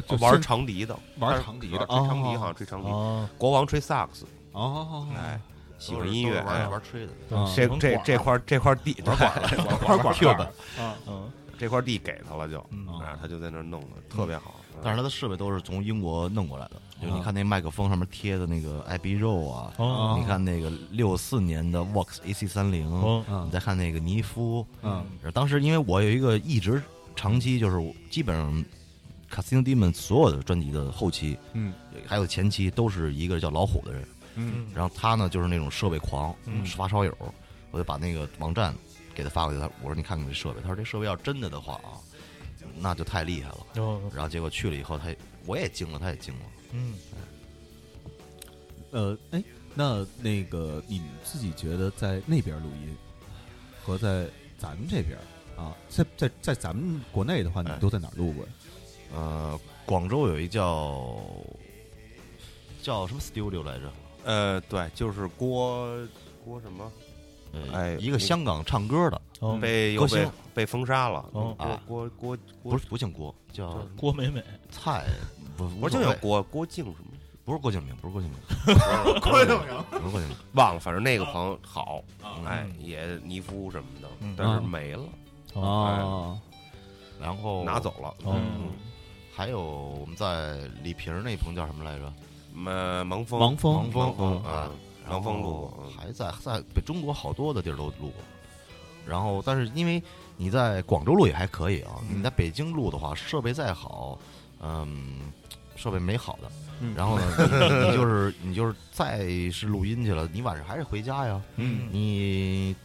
[0.08, 5.40] 就玩长笛的，玩长笛的，啊吹长笛哦好像吹长笛，啊，国王吹萨克斯，哦，哎，
[5.78, 6.68] 喜欢音乐，玩哎。
[6.68, 7.38] 玩吹的。
[7.38, 10.40] 啊这这这块这块地，玩管了， 玩管
[10.80, 11.30] 啊嗯。
[11.60, 12.88] 这块地给他了就，嗯。
[13.00, 14.56] 啊，他就在那儿弄的特别好。
[14.84, 17.24] 但是他的设备都是从英国弄过来的，就是你啊。
[17.24, 25.06] 看那麦克风上面贴的那个艾比肉啊，哦你看那个六四年的 Vox AC 三零，哦嗯你再看那个尼夫，嗯。
[25.34, 26.82] 当时因为我有一个一直
[27.16, 28.66] 长期就是我基本上
[29.32, 31.74] Casino Demon 所有的专辑的后期嗯
[32.06, 34.68] 还有前期都是一个叫老虎的人，嗯。
[34.74, 37.16] 然后他呢就是那种设备狂，嗯发烧友，
[37.72, 38.76] 我就把那个网站
[39.14, 41.96] 给他发过去，他我说你看看这设备，他说这设备要真的的话啊，
[42.78, 43.68] 那就太厉害了。
[43.78, 45.14] 哦然后结果去了以后，他
[45.46, 46.42] 我也惊了，他也惊了。
[46.74, 46.94] 嗯
[48.92, 49.44] 呃，哎，
[49.74, 52.96] 那那个你们自己觉得在那边录音
[53.84, 55.18] 和在咱们这边
[55.58, 58.52] 啊，在在在咱们国内的话，你都在哪儿录过呀？
[59.14, 61.18] 呃，广州有一叫
[62.82, 63.92] 叫什么 studio 来着？
[64.24, 66.08] 呃，对，就是郭
[66.46, 66.92] 郭什么呃，
[67.74, 69.58] 哎一个香港唱歌的，哦。
[69.62, 70.32] 被又被歌星。
[70.54, 71.30] 被封杀了。
[71.34, 71.56] 哦。
[71.58, 71.82] 郭啊。
[71.88, 74.44] 郭郭郭不是不姓郭，叫郭美美。
[74.70, 75.06] 蔡，
[75.58, 76.96] 不不是就有郭郭靖什么？
[77.44, 78.40] 不是郭敬明，不是郭敬明，
[79.22, 79.68] 郭敬明。
[79.90, 80.38] 不是郭敬明。
[80.54, 82.40] 忘了，反正那个朋友好，啊。
[82.46, 85.04] 哎，也尼夫什么的嗯，但是没了，
[85.54, 86.40] 哦，
[87.20, 88.10] 然后拿走了。
[88.24, 88.36] 哦。
[88.38, 88.70] 嗯
[89.34, 92.14] 还有我们在李萍那朋友叫什么来着？
[92.66, 94.70] 呃，盲峰，王峰，盲峰盲峰啊
[95.12, 98.14] 啊，盲峰录过然后嗯还在在北中国好多的地儿都录过。
[99.08, 100.02] 然后，但是因为
[100.38, 104.18] 你在广州录也还可以啊，嗯你在北京录的话，设备再好，
[104.62, 105.32] 嗯，
[105.76, 106.52] 设备没好的。
[106.84, 111.42] 嗯然后呢， 你你就是你就是再是录音去了，你晚上还是回家呀。
[111.58, 112.76] 嗯你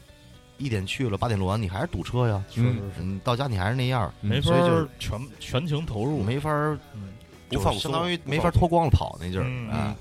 [0.58, 2.42] 一点去了，八点录完，你还是堵车呀。
[2.50, 7.12] 是是是嗯，到家你还是那样，没法所以就是全全情投入，没法儿嗯
[7.50, 9.44] 不放相当于没法脱光了跑那劲儿。
[9.46, 9.94] 嗯哎，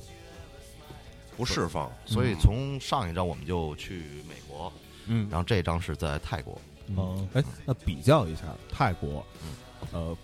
[1.38, 1.91] 不释放。
[2.05, 4.71] 所以从上一张我们就去美国，
[5.07, 6.59] 嗯然后这张是在泰国。
[6.95, 10.17] 哦哎，那比较一下泰国嗯，呃，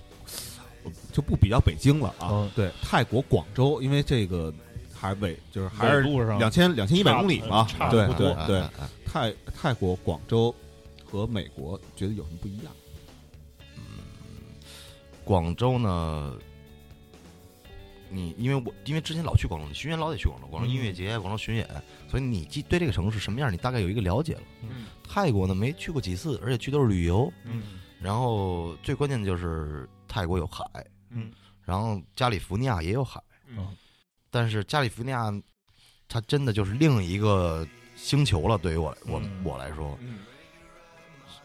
[1.12, 2.52] 就不比较北京了啊嗯。
[2.56, 4.54] 对，泰国广州，因为这个
[4.94, 7.90] 还是纬，就是还是纬度上两千两千一百公里嘛差。
[7.90, 10.54] 对不多对对哎，哎哎泰泰国广州
[11.04, 12.72] 和美国觉得有什么不一样？
[13.78, 13.82] 嗯
[15.24, 16.38] 广州呢，
[18.12, 21.68] 你因为我因为之前老去广州，你巡演老得去广州，广州音乐节、广州巡演，
[22.10, 24.42] 所以你既对这个城市什么样，你大概有一个了解了。
[24.64, 24.86] 嗯。
[25.08, 27.64] 泰国呢没去过几次，而且去都是旅游，嗯。
[28.00, 30.66] 然后最关键的就是泰国有海，
[31.10, 31.32] 嗯。
[31.64, 33.76] 然后加利福尼亚也有海，嗯。
[34.30, 35.32] 但是加利福尼亚
[36.08, 40.20] 它真的就是另一个星球了，对于我我嗯我来说嗯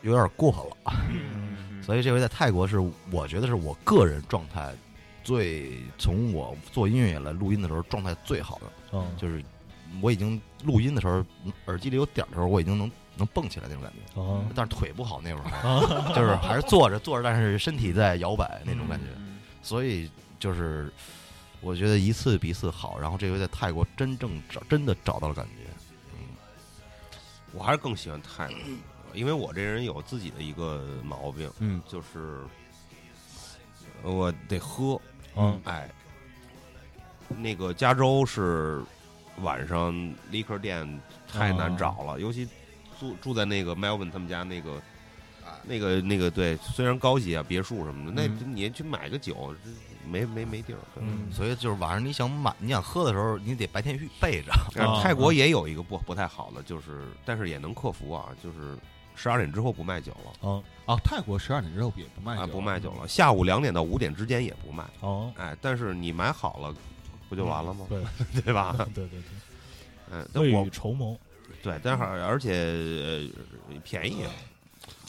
[0.02, 0.50] 有点过
[0.84, 0.94] 了。
[1.10, 1.82] 嗯。
[1.82, 2.80] 所以这回在泰国是
[3.12, 4.74] 我觉得是我个人状态
[5.26, 9.04] 最从我做音乐以来录音的时候状态最好的，哦。
[9.18, 9.42] 就是
[10.00, 11.24] 我已经录音的时候
[11.64, 14.44] 耳机里有点儿的时候，我已经能能蹦起来那种感觉，哦。
[14.54, 19.40] 但是腿不好那会儿，啊就是还是坐着坐着，但是身体在摇摆那种感觉，嗯。
[19.62, 20.08] 所以
[20.38, 20.92] 就是
[21.60, 25.64] 我觉得一次比一次好，然后这回在泰国真正找真的找到了感觉，
[26.12, 26.20] 嗯。
[27.52, 28.56] 我还是更喜欢泰国，
[29.12, 31.82] 因为我这人有自己的一个毛病，嗯。
[31.88, 32.44] 就是
[34.02, 35.00] 呃我得喝，
[35.36, 35.60] 嗯。
[35.64, 35.88] 哎，
[37.28, 38.82] 那个加州是
[39.42, 39.92] 晚上
[40.32, 42.48] liquor 店太难找了，尤其
[42.98, 44.82] 住住在那个 Melvin 他们家那个。
[45.68, 48.54] 那个那个对，虽然高级啊，别墅什么的，那嗯。
[48.54, 49.52] 你去买个酒，
[50.08, 50.78] 没没没地儿。
[50.96, 51.28] 嗯。
[51.32, 58.76] 所以就是晚上你想买你想喝的时候，你得白天去备着，但啊是泰国也有一个不不太好的，就是但是也能克服啊，就是
[59.16, 66.72] 十二点之后不卖酒了嗯，啊，泰国十二点之后也不卖啊，酒，不卖酒了，下午两点到五点之间也不卖，哦，哎，但是你买好了，
[67.28, 67.86] 不就完了吗？
[67.90, 68.04] 对
[68.42, 68.74] 对吧？
[68.94, 69.20] 对对对，
[70.12, 71.18] 嗯，但未我雨绸缪，
[71.62, 72.52] 对，但是而且
[73.70, 74.22] 呃便宜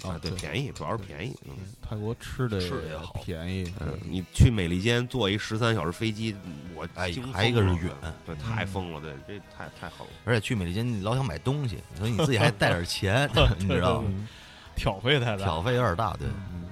[0.03, 1.35] 啊，对，便宜，主要是便宜。
[1.45, 1.55] 嗯
[1.89, 6.35] 泰国吃的吃的也好便宜，嗯，你去美利坚坐一十三小时飞机，
[6.75, 7.89] 我哎还一个是远
[8.25, 10.13] 对，太疯了，对，这太太狠了。
[10.25, 14.09] 而且去美利坚你老想买东西，所以你自己还带点钱， 你知道吗？
[14.11, 14.27] 嗯
[14.75, 16.27] 挑费太大，挑费有点大，对。
[16.53, 16.67] 嗯，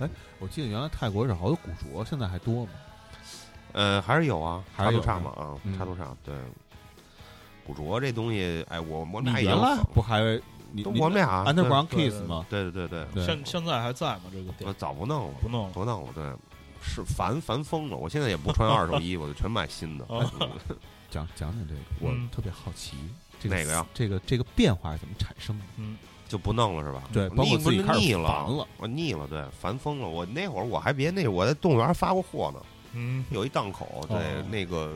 [0.00, 0.10] 哎，
[0.40, 2.70] 我记得原来泰国是好多古着，现在还多吗？
[3.72, 6.14] 呃，还是有啊，还是有差都差嘛啊嗯，差多差。
[6.24, 6.34] 对，
[7.64, 10.20] 古着这东西，哎，我我们你俩也有原来不还
[10.84, 12.44] 我们俩 Underground 对 Kiss 吗？
[12.50, 14.22] 对对对对，现现在还在吗？
[14.32, 16.24] 这个我店早不弄了，不弄了不弄了，对，
[16.82, 17.96] 是烦烦疯了。
[17.96, 20.04] 我现在也不穿二手衣服，就全买新的。
[21.10, 22.96] 讲讲讲这个，我嗯特别好奇，
[23.40, 23.86] 这个哪个呀？
[23.94, 25.64] 这个这个变化是怎么产生的？
[25.78, 25.96] 嗯
[26.28, 27.04] 就不弄了是吧？
[27.12, 30.08] 对，包括腻不自己开始是腻了，烦了，我腻了，对，烦疯了。
[30.08, 32.60] 我那会儿我还别那，我在动物园发过货呢，
[32.94, 34.92] 嗯 有一档口，对，哦那个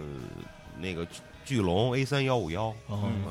[0.76, 3.24] 那个巨巨龙 A 三幺五幺，哦嗯，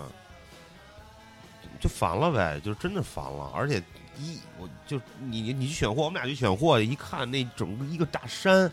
[1.80, 3.52] 就烦了呗，就真的烦了。
[3.56, 3.82] 而且
[4.18, 8.72] 一我就你你你去选货，我们俩去选货，一看那整个一个大山，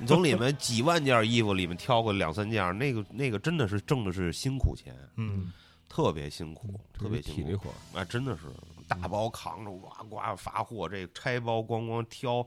[0.00, 5.52] 你从里面几万件衣服里面挑个两三件，那个那个真的是挣的是辛苦钱，嗯，
[5.88, 8.42] 特别辛苦，特别辛苦体力活真的是
[8.86, 12.46] 大包扛着哇呱发货，这个拆包咣咣挑，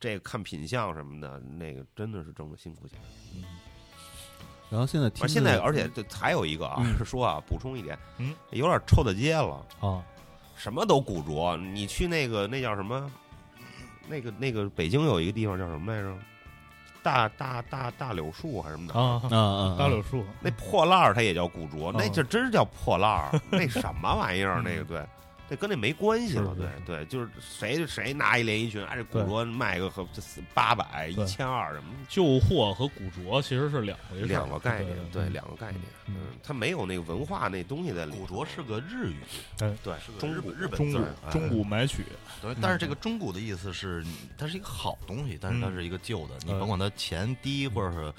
[0.00, 2.98] 这个看品相什么的，那个真的是挣的辛苦钱。
[4.74, 10.02] 然后现在听而现在，而且这还有一个啊，说啊，补充一点，嗯，有点臭大街了，啊，
[10.56, 11.56] 什么都古着。
[11.56, 13.08] 你去那个那叫什么？
[14.08, 16.12] 那个那个北京有一个地方叫什么来着？
[17.04, 18.98] 大大大大柳树还是什么的？
[18.98, 23.40] 啊，啊啊，大柳树，那破烂儿它也叫古着，那哦就真是叫破烂儿。
[23.48, 24.60] 那什么玩意儿？
[24.60, 25.06] 那个对，
[25.48, 26.54] 这跟那没关系了。
[26.54, 30.06] 对对，就是谁谁拿一连衣裙，哎，这古着卖个和
[30.54, 35.82] 八百、一千二什么，旧货和古着其实是两回事，两个概念，对对，两个概念。
[36.06, 38.18] 嗯，它没有那个文化那东西在里头。
[38.26, 39.16] 古着是个日语，
[39.58, 42.04] 对是个中古日本日本中古字中古买取，
[42.40, 44.04] 对，但是这个中古的意思是，
[44.38, 48.12] 它是一个好东西，但是它是一个旧的，你甭管它钱低或者是。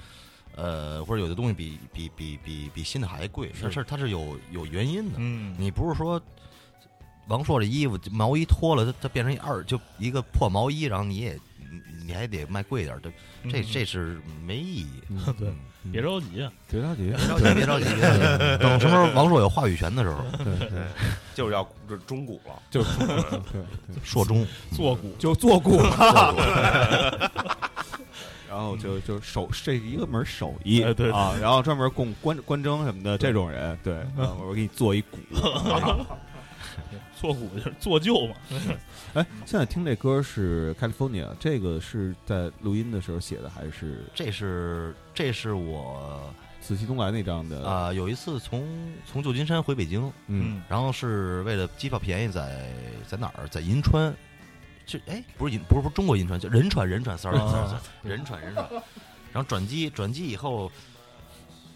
[0.58, 5.16] 呃，或者有的东西比比比比比新的还贵，它是它是有有原因的。
[5.18, 6.18] 嗯，你不是说
[7.28, 13.10] 王朔这衣服毛衣脱了，它它变成一二就一个破毛衣，然后你也你你还得卖贵点儿，这
[13.50, 13.66] 这嗯。
[13.72, 15.02] 这是没意义。
[15.38, 15.56] 对嗯。
[15.92, 17.84] 别着急啊，别着急，别着急，别着急，
[18.58, 20.82] 等什么时候王朔有话语权的时候，对对，
[21.32, 22.60] 就是要这中古了。
[22.70, 23.06] 就是对
[23.52, 23.62] 对，
[24.02, 25.14] 朔中做古。
[25.16, 27.30] 就做古了。
[28.50, 31.12] 然后就就手这是一个门手艺，哎对对。
[31.12, 35.18] 啊，然后专门供关关征什么的这种人，对， 啊我给你做一鼓。
[37.16, 38.34] 做古就是做旧嘛，
[39.14, 47.66] 哎，现在听这歌是 California，这个是在录音的时候写的，还是这是这是我紫气东来那张的？
[47.66, 52.70] 啊、有一次从从旧金山回北京，嗯，然后是为了机票便宜在，
[53.06, 53.46] 在哪儿？
[53.48, 54.14] 在银川，
[54.84, 58.68] 这哎不是银不是不是中国银川，叫仁川仁川，sorry 啊 sorry sorry，仁川仁川。
[59.32, 60.70] 然后转机转机以后，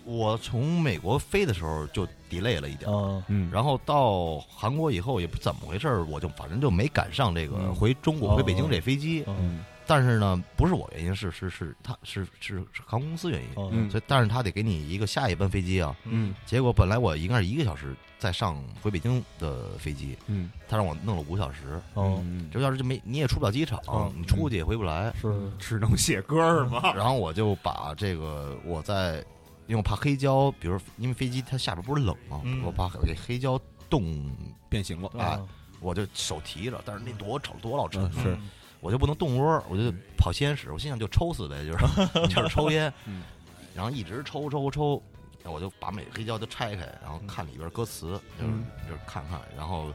[0.05, 2.91] 我从美国飞的时候就 delay 了一点。
[3.29, 7.75] 嗯，然后到韩国以后也不怎么回事儿，我就反正就没赶上这个嗯。
[7.75, 8.37] 回中国哦。
[8.37, 9.25] 回北京这飞机。
[9.27, 13.49] 嗯但是呢，不是我原因，是是是他是是是航空公司原因。
[13.57, 13.91] 嗯。
[13.91, 15.97] 所以，但是他得给你一个下一班飞机啊。
[16.05, 16.33] 嗯。
[16.47, 20.49] 结果本来我应该是一个小时再上回北京的飞机，嗯。
[20.69, 25.13] 他让我弄了五小时，哦，嗯，这要是就没你也出不了机场，嗯你出去也回不来。
[25.21, 25.51] 是。
[25.59, 26.93] 只能写歌是吗？
[26.95, 29.25] 然后我就把这个我在，
[29.71, 32.41] 因为我怕黑胶，比如因为飞机它下边不是冷吗？
[32.45, 33.57] 嗯我怕给黑胶
[33.89, 34.29] 冻，
[34.69, 35.41] 变形了，啊
[35.79, 38.39] 我就手提着，但是那多吵多老沉嗯，是
[38.81, 41.87] 我就不能动窝，我就跑吸烟室，我心想就抽死呗，就是
[42.35, 43.23] 就是抽烟嗯，
[43.73, 45.01] 然后一直抽抽抽，
[45.45, 49.95] 然后我就把每个黑胶都拆开，然后看里边歌词，就是嗯就是看看，然后，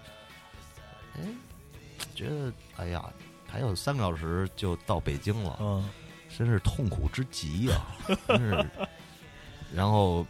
[1.17, 1.21] 哎，
[2.15, 3.03] 觉得哎呀，
[3.45, 5.89] 还有三个小时就到北京了，嗯
[6.37, 7.81] 真是痛苦之极呀、
[8.27, 8.65] 真是。
[9.75, 10.25] 然后，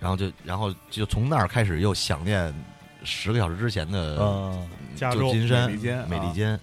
[0.00, 2.52] 然后就然后就从那儿开始又想念
[3.04, 4.58] 十个小时之前的啊，
[4.96, 6.58] 加州旧金山美利坚啊美利坚，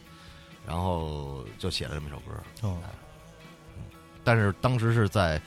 [0.65, 2.67] 然后就写了这么一首歌。
[2.67, 2.77] 哦
[4.23, 5.41] 但是当时是在，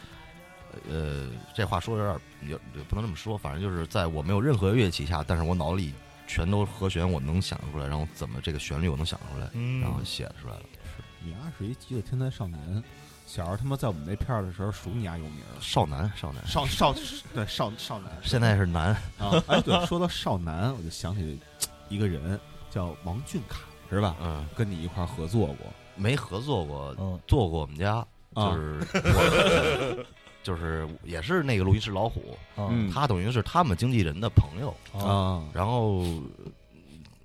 [0.91, 5.93] 呃，这话说的有点有也不能这么说，反正就是在我没有任何乐器下，但是我脑子里
[6.27, 10.63] 全都和弦，我能想出来，然后怎么这个旋律我能想出来，嗯，然后写出来了。
[11.23, 12.83] 你丫是一极个天才少年，
[13.35, 16.95] 小时候他妈在我们那片儿的时候数你丫有名儿，少男，少男，少少
[17.35, 19.43] 对少少男现在是男，啊！
[19.49, 21.37] 哎，对，说到少男，我就想起
[21.89, 22.39] 一个人
[22.71, 23.59] 叫王俊凯，
[23.91, 24.15] 是吧？
[24.23, 25.67] 嗯，跟你一块儿合作过，
[25.97, 27.97] 没合作过，嗯做过我们家，
[28.35, 30.05] 啊就是我，
[30.45, 36.05] 就是也是那个录音室老虎，嗯他等于是他们经纪人的朋友，啊啊，然后。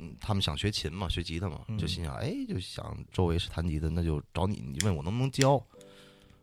[0.01, 4.64] 嗯，他们想学琴嘛，学吉他嘛，嗯就心想，哎，就想周围是弹吉的，那就找你。
[4.66, 5.62] 你问我能不能教，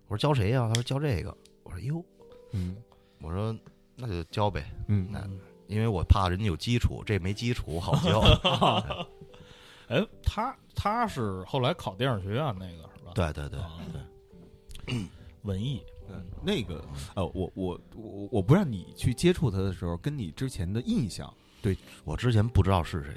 [0.09, 1.37] 我说教谁呀、他说教这个。
[1.63, 2.05] 我说哟，
[2.53, 2.77] 嗯。
[3.21, 3.57] 我说
[3.97, 5.09] 那就教呗，嗯。
[5.11, 5.27] 那
[5.67, 8.21] 因为我怕人家有基础，这没基础好教。
[9.89, 13.13] 哎，他他是后来考电影学院那个是吧？
[13.15, 13.79] 对对对啊
[14.87, 15.07] 对，
[15.43, 16.85] 文艺，对那个
[17.15, 21.33] 呃，我我我我不让你去接触他的时候，跟你之前的印象，
[21.63, 23.15] 对我之前不知道是谁，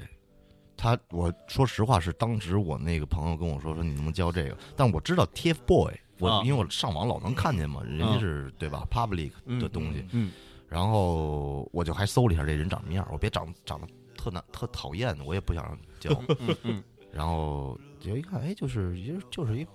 [0.76, 6.42] 他我说实话是当时我那个朋友跟我说说你能不能教这个，但我知道 TFBOY，我、啊。
[6.44, 10.30] 因为我上网老能看见嘛，人家是、对吧 public 嗯的东西，嗯。
[10.68, 16.10] 然后我就还搜了一下这人长什么样，我别长长得特难特讨厌的，我也不想教。
[16.38, 19.66] 嗯嗯 然后就一看，哎，就是也就是一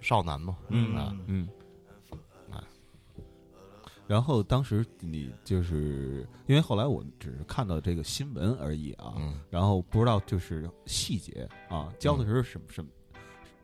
[0.00, 1.48] 少男嘛，嗯啊，嗯。
[4.08, 12.90] 然后当时你就是因为后来我只是看到这个新闻而已啊，嗯，然后不知道就是细节啊，教的时候什么什么，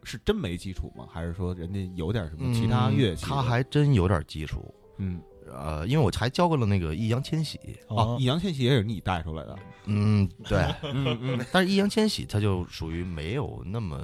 [0.03, 1.07] 是真没基础吗？
[1.11, 3.27] 还是说人家有点什么其他乐器？
[3.27, 4.75] 嗯他还真有点基础。
[4.99, 5.21] 嗯
[5.51, 10.59] 呃，因为我还教过了那个易烊千玺，哦，易烊千玺也是你带出来的，嗯，对，
[10.93, 13.99] 嗯嗯但是易烊千玺他就属于没有那么、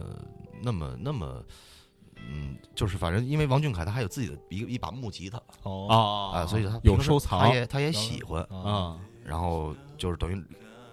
[0.62, 1.44] 那么、那么，
[2.16, 5.86] 嗯，就是反正因为王俊凯他还有自己的一个一把木吉他哦
[6.32, 10.42] 啊啊，所以他有收藏他也他也喜欢，啊，然后就是等于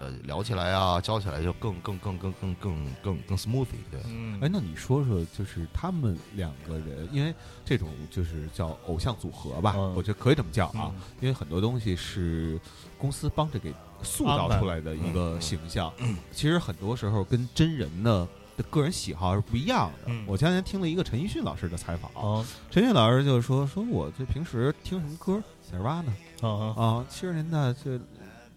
[0.01, 4.01] 呃聊起来啊，教起来就更更更更更更更更 smooth 一点。
[4.07, 7.31] 嗯，哎，那你说说，就是他们两个人，因为
[7.63, 9.93] 这种就是叫偶像组合吧，嗯。
[9.95, 10.95] 我觉得可以这么叫啊，嗯。
[11.19, 12.59] 因为很多东西是
[12.97, 13.71] 公司帮着给
[14.01, 15.93] 塑造出来的一个形象，
[16.31, 18.27] 其实很多时候跟真人呢
[18.57, 20.05] 的个人喜好是不一样的。
[20.07, 20.25] 嗯。
[20.27, 25.39] 我前两天听了一个陈奕迅老师的采访，啊陈奕迅老师就说，说我这平时听什么歌，
[25.71, 26.13] 哪儿吧呢？
[26.41, 27.99] 啊啊啊，七十年代这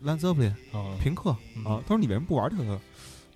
[0.00, 0.96] 兰泽布林、啊！
[1.02, 2.78] 平克嗯啊，他说你为什么不玩这个？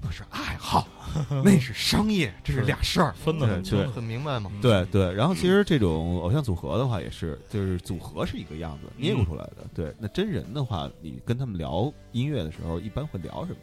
[0.00, 0.86] 那是爱好，
[1.44, 3.12] 那是商业，这是俩事儿。
[3.14, 4.48] 分得很清对很明白嘛。
[4.62, 9.66] 对对，然后其实这种偶像组合的话，也是就是组合是一个样子捏嗯不出来的。
[9.74, 13.58] 对，那真人的话，你跟他们聊音乐的时候，一般会聊什么？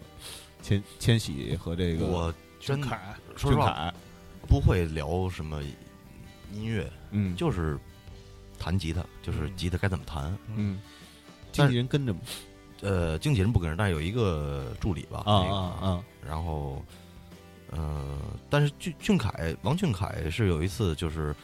[0.62, 3.94] 千千玺和这个我真俊凯说实话俊凯，
[4.46, 5.62] 不会聊什么
[6.52, 7.80] 音乐，嗯，就是
[8.60, 10.38] 弹吉他，就是嗯吉他该怎么弹。
[10.54, 10.82] 嗯，
[11.54, 12.20] 经纪人跟着吗？
[12.82, 15.20] 呃，经纪人不跟人，但是有一个助理吧。
[15.26, 16.04] 啊那个啊啊！
[16.26, 16.84] 然后，
[17.72, 18.18] 呃，
[18.50, 21.36] 但是俊俊凯，王俊凯是有一次，就是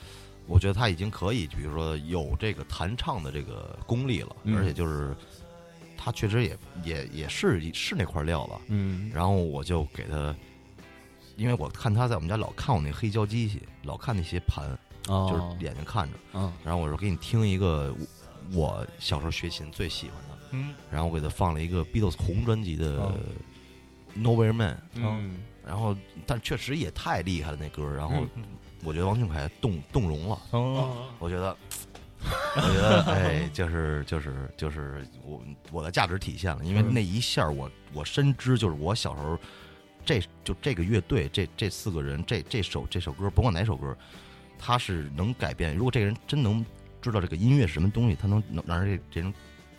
[0.47, 5.15] 我觉得他已经可以，比如说有这个弹唱的这个功力了，嗯而且就是
[5.97, 8.61] 他确实也也也是是那块料了。
[8.67, 10.36] 嗯然后我就给他，
[11.38, 14.65] 因为我看他在我们家老看我那黑胶机器，老看那些盘，
[15.07, 16.39] 哦，就是眼睛看着。
[16.39, 17.95] 啊然后我说给你听一个
[18.51, 23.13] 我我小时候学琴最喜欢的，嗯然后我给他放了一个 Beatles 红专辑的哦
[24.21, 24.75] 《Nowhere Man》。
[24.95, 25.95] 嗯然后，
[26.25, 27.87] 但确实也太厉害了那歌。
[27.95, 28.43] 然后嗯
[28.83, 31.55] 我觉得王俊凯动动容了，哦我觉得，
[32.55, 35.39] 我觉得，哎，就是就是就是我
[35.71, 39.37] 我的价值体现了，因为嗯那一下我我深知，就是我小时候
[40.03, 43.95] 这就这个乐队这这四个人这这首这首歌，甭管哪首歌，
[44.57, 45.75] 他是能改变。
[45.75, 46.65] 如果这个人真能
[47.03, 49.33] 知道这个音乐是什么东西，他能能让人这这人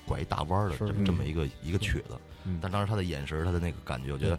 [0.07, 2.19] 拐一大弯儿的这么这么一个一个曲子。
[2.45, 2.59] 嗯。
[2.61, 4.39] 但当时他的眼神，他的那个感觉，我觉得，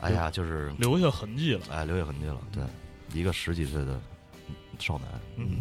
[0.00, 1.66] 哎呀，就是留下痕迹了。
[1.70, 2.40] 哎，留下痕迹了。
[2.52, 2.62] 对，
[3.12, 4.00] 一个十几岁的
[4.78, 5.60] 少男，嗯。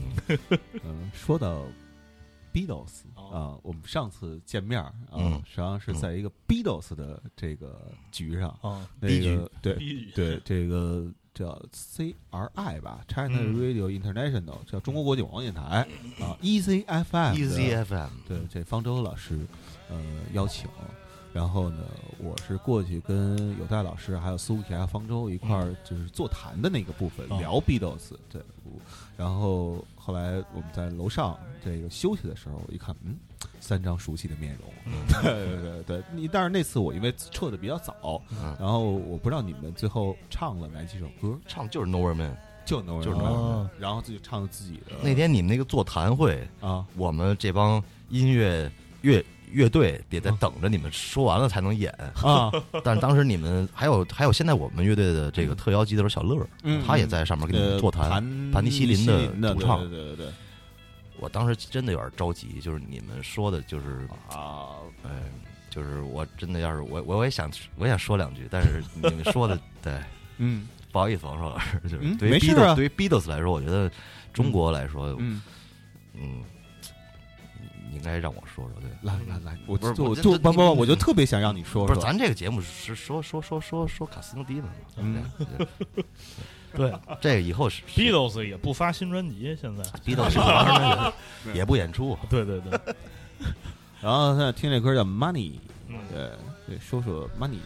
[0.84, 1.64] 嗯， 说到
[2.54, 3.30] Beatles 哦。
[3.30, 9.76] 啊，我们上次见面儿啊，嗯实际上是在一个 Beatles 的这个局上，啊，那个对
[10.14, 11.06] 对，这个
[11.36, 15.86] 叫 CRI 吧，China 嗯 Radio International，叫中国国际广播电台啊
[16.42, 19.38] ，Easy FM 的 Easy FM，对，这方舟老师
[19.90, 19.96] 呃
[20.34, 20.68] 邀请，
[21.36, 21.84] 然后呢，
[22.18, 27.38] 我是过去跟有代老师还有苏提亚方舟一块儿就是座谈的那个部分、哦。
[27.38, 28.42] 聊 Beatles，对，
[29.18, 33.18] 然后后来我们在楼上这个休息的时候，我一看，嗯，
[33.60, 34.94] 三张熟悉的面容，嗯。
[35.22, 42.38] 对 对对对，你但是那次我因为撤的比较早，嗯，然后我不知道你们最后唱了哪几首歌，唱就是 Nowhere Man。
[42.66, 44.94] 就是 Norman，然后自己唱自己的。
[45.04, 46.84] 那天你们那个座谈会，啊。
[46.96, 48.72] 我们这帮音乐
[49.02, 51.92] 乐乐队得在等着你们说完了才能演。
[52.22, 52.52] 啊，
[52.84, 56.84] 但是当时你们还有还有现在我们乐队的这个特邀吉他手小乐，嗯。
[56.86, 58.10] 他也在上面跟你们呃座谈。
[58.10, 59.80] 盘盘尼西林的的主唱。
[59.80, 60.34] 对对对对对。
[61.18, 65.10] 我当时真的有点着急，就是你们说的，就是啊，哎，
[65.70, 69.94] 就是我真的要是我我也想我也想说两句，但是你们说的 对。
[70.38, 70.68] 嗯。
[70.92, 72.18] 不好意思，王硕老师， 就是嗯？
[72.18, 72.74] 对 Beatles、啊。
[72.74, 73.92] 对于 Beatles 来说，我觉得
[74.32, 75.42] 中国来说，嗯，
[76.14, 76.55] 嗯，你
[77.96, 78.90] 应该让我说说，对。
[79.02, 84.70] 来来来，我不是就不不，我就特别想让你说不是，说，咱这个节目是说说说说说卡斯诺迪的嘛？
[84.98, 85.24] 嗯。
[85.38, 85.68] 对，对。
[86.76, 89.84] 对这个以后是 Beatles 也不发新专辑，现在。
[90.06, 91.14] Beatles
[91.56, 92.80] 也不演出，对对对，
[94.02, 95.54] 然后现在听这歌叫 Money，
[95.88, 95.98] 嗯。
[96.12, 96.30] 对
[96.68, 97.60] 对，说说 Money，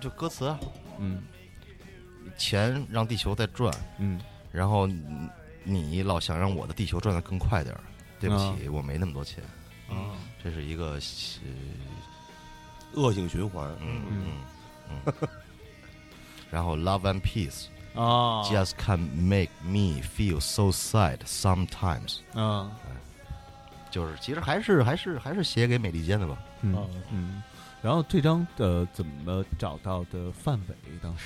[0.00, 0.58] 就歌词啊，
[0.98, 1.22] 嗯。
[2.36, 4.20] 钱让地球在转，嗯。
[4.52, 5.28] 然后你
[5.64, 7.80] 你老想让我的地球转得更快点儿，
[8.20, 9.42] 对不起，我没那么多钱，
[9.88, 11.00] 啊这是一个呃
[12.94, 13.68] 恶性循环。
[13.80, 14.42] 嗯嗯
[14.90, 15.12] 嗯，
[16.50, 22.70] 然后 Love and Peace 啊 just can make me feel so sad sometimes，嗯
[23.90, 26.38] 就是其实还是还是还是写给美利坚的吧。
[26.62, 27.42] 嗯啊嗯，
[27.82, 30.74] 然后这张的怎么找到的范伟？
[31.02, 31.24] 当时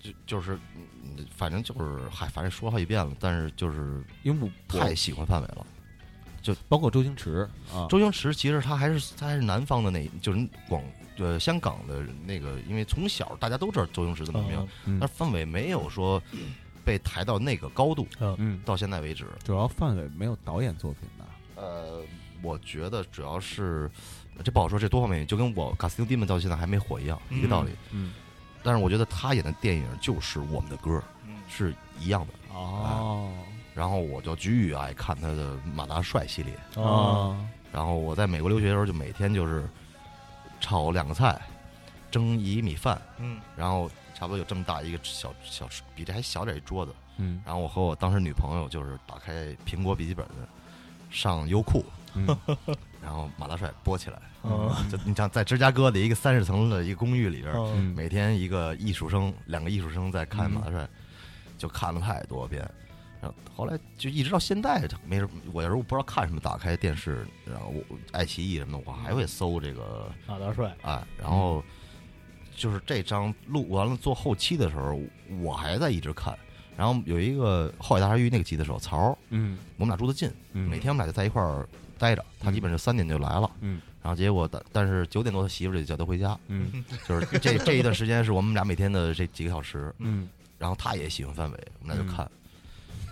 [0.00, 0.82] 就就是，嗯
[1.34, 5.66] 反正就是，嗨，反正说好几遍了，但是就是因为我太喜欢范伟了。
[6.40, 10.82] 就包括周星驰啊，周星驰其实他还是他还是南方的那，就是广
[11.18, 16.22] 呃香港的那个，因为从小大家都知道周星驰的么名，嗯但是范伟没有说
[16.84, 18.06] 被抬到那个高度，
[18.38, 19.26] 嗯，到现在为止。
[19.44, 22.02] 主要范伟没有导演作品的，呃，
[22.40, 23.90] 我觉得主要是
[24.44, 27.72] 这不好说，这多方面，就跟我《卡斯汀 Demon》到现在还没火一样，一个道理。
[27.90, 28.12] 嗯
[28.62, 31.36] 但是我觉得他演的电影就是我们的歌，嗯。
[31.48, 32.32] 是一样的。
[32.54, 33.30] 哦。
[33.74, 36.52] 然后我就巨爱看他的马大帅系列。
[36.74, 37.36] 哦，
[37.72, 39.68] 然后我在美国留学的时候，就每天就是
[40.60, 41.40] 炒两个菜，
[42.10, 43.38] 蒸一米饭，嗯。
[43.56, 46.92] 然后差不多有这么大一个小小比这还小点一桌子。
[47.18, 47.40] 嗯。
[47.44, 50.26] 然后我和我当时女朋友就是打开苹果笔记本，
[51.10, 51.84] 上优酷，
[52.14, 52.26] 嗯
[53.02, 54.18] 然后马大帅播起来。
[54.44, 60.88] 嗯就你像在芝加哥的一个三十层的一个公寓里边，嗯每天一个艺术生，两个艺术生在看嗯马大帅，
[61.58, 62.62] 就看了太多遍。
[63.20, 65.30] 然后后来就一直到现在，没什么。
[65.52, 71.62] 我有时候不知道看什么，打开电视，然后我爱奇艺什么的，我还会搜这个马大帅，哎，然后
[72.56, 75.00] 就是这张录完了做后期的时候，
[75.40, 76.32] 我还在一直看。
[76.76, 81.68] 然后有一个后海大鲨鱼那个吉他手曹，嗯我们俩住的近，嗯，每天我们俩就在一块儿
[81.98, 82.24] 待着。
[82.40, 89.94] 他基本上三点就来了，嗯，然后结果但但是九点多他媳妇儿就叫他回家，嗯 就是这这一段时间是我们俩每天的这几个小时。
[89.98, 90.28] 嗯
[90.58, 92.28] 然后他也喜欢范伟，我们俩就看。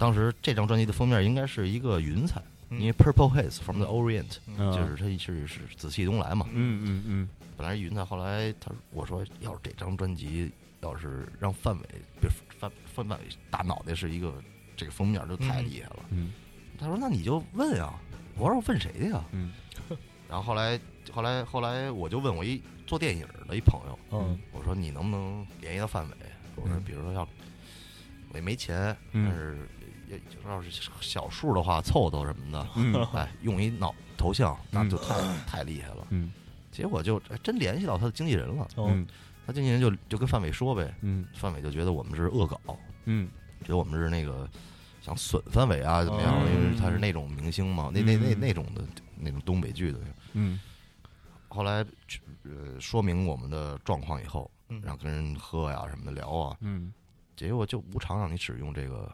[0.00, 6.46] 当时这张专辑的封面应该是一个云彩，嗯因为 Purple Haze from the Orient，、嗯就是它是是紫气东来嘛。
[6.52, 11.82] 嗯嗯嗯本来是云彩，后来他我说要是这张专辑要是让范伟，
[12.20, 12.28] 别
[12.58, 14.34] 范范范伟大脑袋是一个
[14.76, 16.04] 这个封面就太厉害了。
[16.10, 16.32] 嗯
[16.78, 17.94] 他说那你就问啊，
[18.36, 19.24] 我说我问谁去呀？
[19.32, 19.52] 嗯。
[20.28, 20.78] 然后后来
[21.12, 24.38] 后来后来我就问我一做电影的一朋友，嗯。
[24.52, 26.16] 我说你能不能联系到范伟？
[26.56, 26.82] 我说嗯。
[26.84, 27.22] 比如说要
[28.30, 29.26] 我也没钱，嗯。
[29.28, 29.68] 但是
[30.08, 30.68] 也要是
[31.00, 32.94] 小数的话凑凑什么的，嗯。
[33.12, 35.14] 哎，用一脑头像那嗯就太
[35.46, 36.06] 太厉害了。
[36.10, 36.32] 嗯。
[36.72, 38.88] 结果就哎真联系到他的经纪人了，哦。
[38.90, 39.06] 嗯
[39.46, 41.24] 他经纪人就就跟范伟说呗，嗯。
[41.34, 42.60] 范伟就觉得我们是恶搞，
[43.04, 43.28] 嗯。
[43.62, 44.48] 觉得我们是那个
[45.06, 46.34] 想损范伟啊怎么样？
[46.34, 48.40] 哦因为他是那种明星嘛，那那那嗯。
[48.40, 48.82] 那种的
[49.16, 50.00] 那种东北剧的。
[50.32, 50.58] 嗯。
[51.46, 51.86] 后来
[52.42, 54.82] 呃说明我们的状况以后，嗯。
[54.82, 56.92] 然后跟人喝呀什么的聊啊，嗯。
[57.36, 59.08] 结果就无偿让你使用这个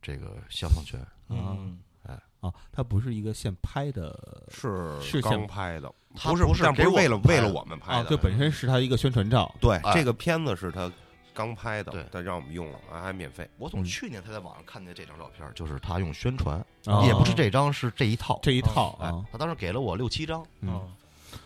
[0.00, 1.04] 这个肖像权。
[1.28, 1.76] 嗯。
[2.04, 2.16] 哎。
[2.38, 7.48] 啊，它不是一个现拍的是是刚拍的，他不是不是不是为了为了们拍的。
[7.48, 9.52] 啊，我们拍的，这本身是他一个宣传照。
[9.60, 9.92] 对哎。
[9.92, 10.88] 这个片子是他
[11.34, 13.48] 刚拍的对，他让我们用了，还还免费。
[13.58, 13.84] 我从嗯。
[13.84, 18.38] 去年才在网上看见这张照片，就是他用宣传，啊也不是这张，是这一套。
[18.42, 20.88] 这一套哎啊，，他当时给了我六七张，嗯，哦。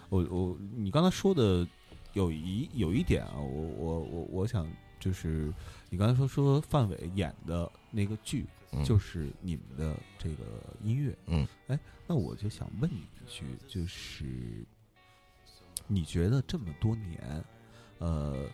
[0.08, 1.66] 我我你刚才说的
[2.12, 4.66] 有一有一点啊，我我我我想
[5.00, 5.52] 就是
[5.90, 8.84] 你刚才说说范伟演的那个剧，嗯。
[8.84, 10.44] 就是你们的这个
[10.82, 14.64] 音乐，嗯，哎，那我就想问你一句，就是
[15.86, 17.44] 你觉得这么多年，
[17.98, 18.46] 呃，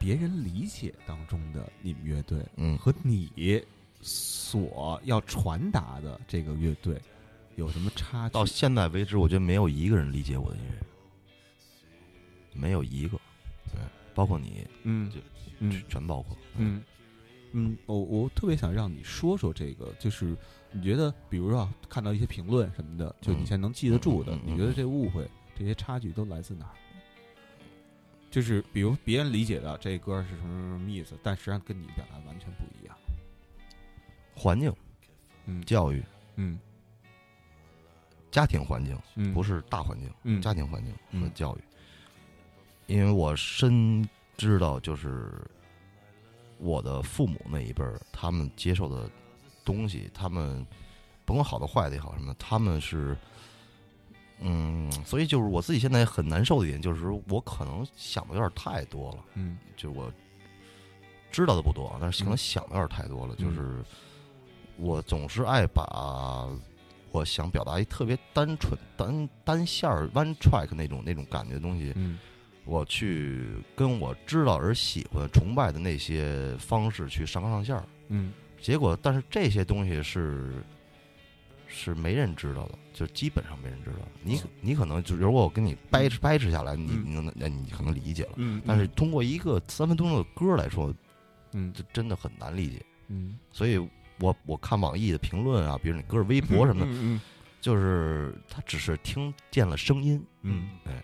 [0.00, 3.62] 别人理解当中的你们乐队嗯，和你
[4.00, 6.98] 所要传达的这个乐队
[7.56, 8.32] 有什么差距？
[8.32, 13.18] 到现在为止，我觉得没有一个人理解我的音乐，没有一个，
[13.70, 13.78] 对，
[14.14, 15.18] 包括你，嗯就
[15.58, 16.34] 嗯全包括。
[16.56, 16.82] 嗯
[17.52, 20.34] 嗯，我我特别想让你说说这个，就是
[20.72, 26.74] 你觉得，比如说啊看到一些评论什么的，就你现在能记得住的，嗯嗯嗯你觉得这误会、这些差距都来自哪儿？
[28.30, 32.96] 就是比如别人理解的这歌是什么什么意思，但实际上跟你表达完全不一样。
[34.34, 34.72] 环境、
[35.46, 36.02] 嗯教育、
[36.36, 36.58] 嗯
[38.30, 41.60] 家庭环境，嗯，不是，大环境，嗯家庭环境和嗯教育。
[42.86, 45.32] 因为我深知道，就是
[46.58, 49.10] 我的父母那一辈儿，他们接受的
[49.64, 50.64] 东西，他们
[51.24, 53.16] 甭管好的坏的也好什么的，他们是，
[54.40, 59.58] 嗯，所以就是我自己现在很难受的一点，就是我可能想的有点太多了，嗯。
[59.76, 60.12] 就是我
[61.30, 62.38] 知道的不多，但是可能嗯。
[62.38, 63.44] 想的有点太多了，嗯。
[63.44, 63.84] 就是
[64.76, 66.48] 我总是爱把
[67.12, 72.18] 我想表达一特别单纯、单单线儿 one track 那种那种感觉的东西，嗯。
[72.64, 77.84] 我去跟我知道而喜欢、崇拜的那些方式去上纲上线儿。
[78.08, 78.32] 嗯。
[78.60, 80.62] 结果，但是这些东西是
[81.72, 83.98] 是没人知道的，就基本上没人知道。
[84.22, 87.04] 你你可能就如果我跟你掰扯掰扯下来，你嗯。
[87.06, 88.32] 你能那你可能理解了。
[88.36, 90.92] 嗯，但是通过一个三分钟的歌来说，
[91.52, 92.84] 嗯这真的很难理解。
[93.08, 93.38] 嗯。
[93.52, 93.78] 所以
[94.18, 97.20] 我我看网易的评论啊，比如你搁着微博什么的，嗯
[97.60, 100.68] 就是他只是听见了声音，嗯。
[100.84, 101.02] 哎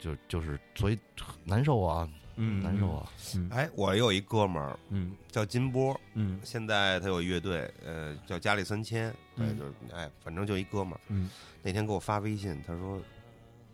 [0.00, 0.98] 就就是所以
[1.44, 3.12] 难受啊，嗯难受啊。
[3.36, 3.48] 嗯。
[3.50, 5.14] 哎，我有一哥们儿嗯。
[5.30, 6.40] 叫金波，嗯。
[6.42, 11.00] 现在他有乐队，呃，叫佳丽三千，对，嗯就是哎，反正就一哥们儿。
[11.08, 11.28] 嗯。
[11.62, 13.00] 那天给我发微信，他说，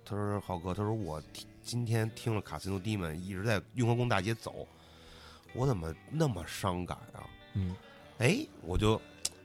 [0.05, 4.67] 他说浩哥，他说我听今天听了卡西诺 Demon 一直在雍和宫大街走，
[5.55, 7.27] 我怎么那么伤感啊？
[7.55, 7.75] 嗯。
[8.19, 9.01] 哎，我就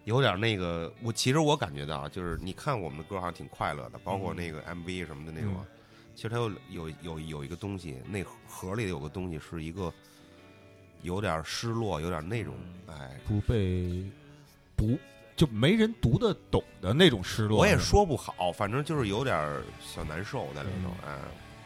[0.05, 5.65] 有点那个，我其实我感觉到，就是你看我们的歌好像挺快乐的，包括那个 MV 什么的那种啊。
[6.15, 9.91] 其实它有有有有一个东西，那盒里有个东西是一个
[11.01, 12.53] 有点失落，有点那种，
[12.87, 14.03] 哎，不被
[14.75, 14.97] 不
[15.35, 17.59] 就没人读得懂的那种失落。
[17.59, 19.35] 我也说不好，反正就是有点
[19.81, 21.17] 小难受在里头，哎，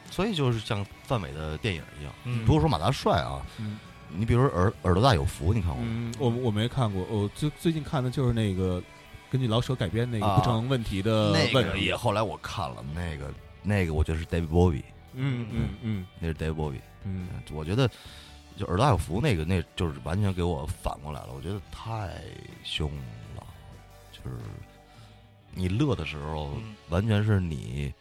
[0.10, 3.78] 所以就是像范伟的电影一样，嗯不是说马大帅啊，嗯
[4.10, 5.88] 你比如说耳耳朵大有福，你看过吗？
[5.92, 8.82] 嗯，我我没看过，我最最近看的就是那个
[9.30, 11.72] 根据老舍改编那个啊不成问题的那问题。
[11.74, 13.30] 个也后来我看了，那个
[13.68, 16.08] 那个我觉得是 David Bowie，嗯嗯嗯。
[16.20, 16.82] 那是 David Bowie。
[17.04, 17.28] 嗯。
[17.52, 17.90] 我觉得
[18.56, 21.34] 就耳朵大有福那个，那就是完全给我反过来了。
[21.34, 22.22] 我觉得太
[22.64, 22.92] 凶
[23.36, 23.44] 了，
[24.12, 24.38] 就是
[25.54, 26.76] 你乐的时候，嗯。
[26.90, 27.94] 完全是你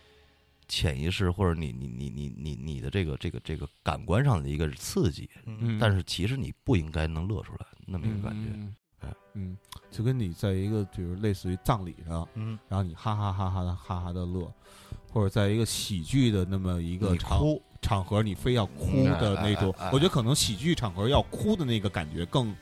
[0.68, 8.48] 潜意识或者你你你你你你的这个这个这个感官上的一个刺激，嗯，但是其实你不应该能乐出来那么一嗯个感觉。
[9.38, 9.56] 嗯，
[9.90, 12.58] 就跟你在一个比如类似于葬礼上，嗯。
[12.68, 14.50] 然后你哈哈哈哈的哈哈的乐，
[15.16, 22.54] 或者在一个喜剧的那么一个场哭，场合，你非要哭的那种哎哎哎哎，我觉得可能喜剧场合要哭的那个感觉更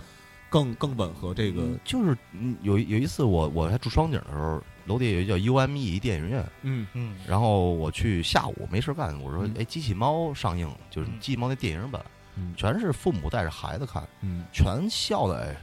[0.49, 12.01] 更更吻合这个嗯就是嗯有有一次我我还住双井的时候，楼底下有一叫 UME 一电影院，嗯嗯然后我去下午没事干，我说嗯哎，机器猫上映，就是嗯机器猫那电影版，
[12.37, 15.57] 嗯全是父母带着孩子看，嗯全笑的哎。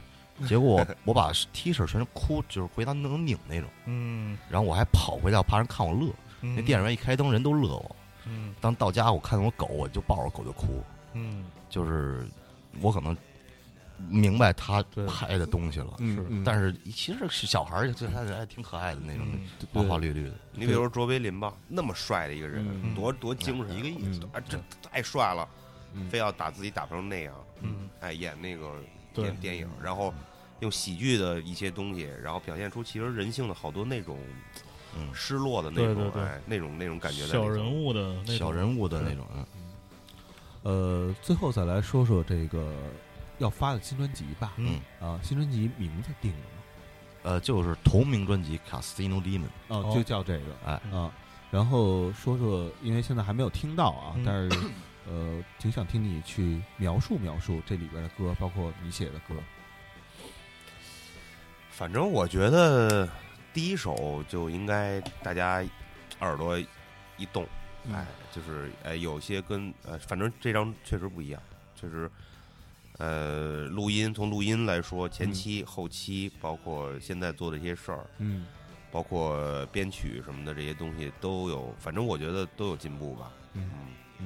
[0.46, 6.10] 结果我我把 T 恤全是哭，就是回家能拧那种，嗯，然后我还跑回家，怕人看我乐。
[6.42, 7.96] 那那电影院一开灯，人都乐我。
[8.26, 8.54] 嗯。
[8.60, 10.82] 当到家我看见我狗，我就抱着狗就哭，
[11.14, 11.44] 嗯。
[11.70, 12.26] 就是
[12.80, 13.16] 我可能
[14.08, 15.96] 明白他拍的东西了，
[16.44, 19.40] 但是其实是小孩儿，就他还挺可爱的那种，嗯
[19.72, 20.34] 花花绿绿的。
[20.52, 22.94] 你比如说卓别林吧，那么帅的一个人，嗯。
[22.94, 25.48] 多多精神，一个意思啊，这太帅了，
[25.94, 26.10] 嗯。
[26.10, 27.88] 非要打自己打成那样，嗯。
[28.00, 28.72] 哎，演那个
[29.14, 30.12] 对演电影，然后
[30.60, 34.36] 用喜剧的一些东西，然后表现出其实人性的好多那种嗯，
[35.14, 39.46] 失落的那种，对对对哎，那种那种感觉在小头人物的那种小人物的那种，嗯
[40.64, 42.72] 呃，最后再来说说这个
[43.38, 44.52] 要发的新专辑吧。
[44.56, 46.46] 嗯啊，新专辑名字定了吗？
[47.24, 49.40] 呃，就是同名专辑《Casino Demon》。
[49.68, 50.44] 哦，哦就叫这个。
[50.64, 51.12] 哎啊，
[51.50, 54.58] 然后说说，因为现在还没有听到啊，嗯但是
[55.08, 59.34] 呃，挺想听你去描述描述这里边的歌，包括你写的歌。
[61.70, 63.08] 反正我觉得
[63.52, 65.64] 第一首就应该大家
[66.20, 66.58] 耳朵
[67.16, 67.46] 一动，
[67.84, 67.94] 嗯。
[67.94, 71.42] 哎，就是哎，有些跟呃，反正这张确实不一样，
[71.74, 72.10] 确实，
[72.98, 78.46] 呃，录音从录音来说，前期、后期，包括现在做的一些事儿，嗯。
[78.90, 83.70] 包括编曲什么的这些东西都有，反正我觉得都有进步吧，嗯。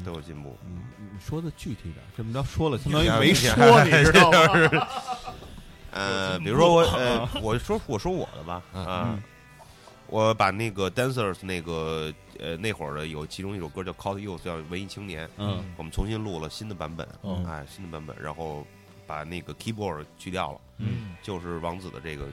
[0.05, 0.59] 都有进步。
[0.67, 4.87] 嗯，你说的具体点，这么着说了，相当于没说，你知道吗？
[5.93, 9.23] 呃，比如说我呃，我说我说我的吧，嗯啊、嗯。
[10.09, 15.65] 我把那个 Dancers 那个呃那会儿的有其中一首歌叫 Call You，叫文艺青年，嗯。
[15.77, 17.45] 我们重新录了新的版本，嗯。
[17.45, 18.65] 哎，新的版本，然后
[19.07, 21.17] 把那个 keyboard 去掉了，嗯。
[21.23, 22.27] 就是王子的这个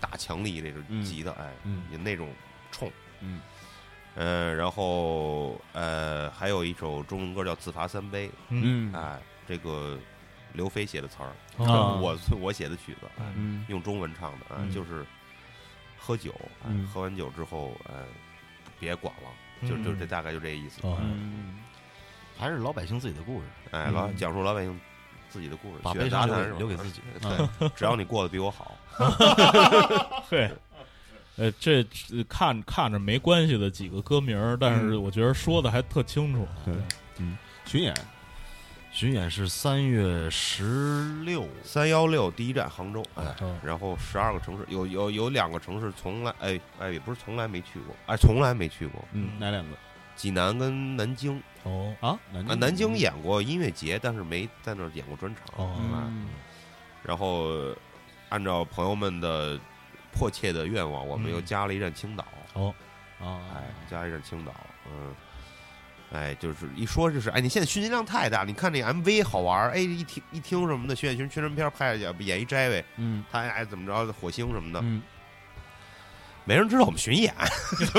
[0.00, 1.04] 大强力这个嗯。
[1.04, 1.82] 吉他，哎，嗯。
[1.92, 2.28] 有那种
[2.70, 2.90] 冲，
[3.20, 3.40] 嗯。
[4.14, 8.94] 呃，然后呃还有一首中文歌叫自罚三杯，嗯嗯。
[8.94, 9.98] 哎，这个
[10.52, 11.32] 刘飞写的词儿，
[11.64, 13.00] 啊 我 我写的曲子，
[13.68, 14.70] 用中文唱的，啊，嗯。
[14.70, 15.04] 就是
[15.98, 16.34] 喝酒，
[16.92, 18.04] 喝完酒之后，呃，
[18.78, 19.28] 别管了，
[19.60, 19.68] 嗯。
[19.68, 21.60] 就就这大概就这意思，嗯。
[22.38, 24.16] 还是老百姓自己的故事，哎，老嗯。
[24.16, 24.78] 讲述老百姓
[25.28, 27.00] 自己的故事，把血悲伤留给杂谈是留给自己。
[27.20, 28.76] 对，只要你过得比我好，
[30.28, 30.50] 对，
[31.36, 36.46] 呃，这这看看着没关系的几个歌名，但是我觉得说的还特清楚。
[36.64, 36.74] 对
[37.64, 37.94] 巡演，
[38.92, 43.58] 巡演是三月十六，三幺六第一站杭州，哎，嗯。
[43.64, 49.76] 然后十二个城市，有有有两个城市从来，哎哎，也不是从来没去过，哎，从来没去过，嗯，哪两个？
[50.14, 52.20] 济南跟南京，哦啊？
[52.30, 56.26] 南啊，南京演过音乐节，但是没在那儿演过专场，哦嗯。
[57.02, 57.74] 然后
[58.28, 59.58] 按照朋友们的
[60.12, 61.32] 迫切的愿望，我们嗯。
[61.32, 62.74] 又加了一站青岛，哦，
[63.18, 64.52] 啊，哎，加一站青岛，
[64.86, 65.14] 嗯，
[66.12, 75.02] 哎，就是一说就是，哎，你现在宣传量太大，你看这 MV 好玩儿，哎，一听一听什么的，宣宣宣传片拍下去，演一摘呗，嗯他哎怎么着，火星什么的，嗯
[76.44, 77.32] 没人知道我们巡演，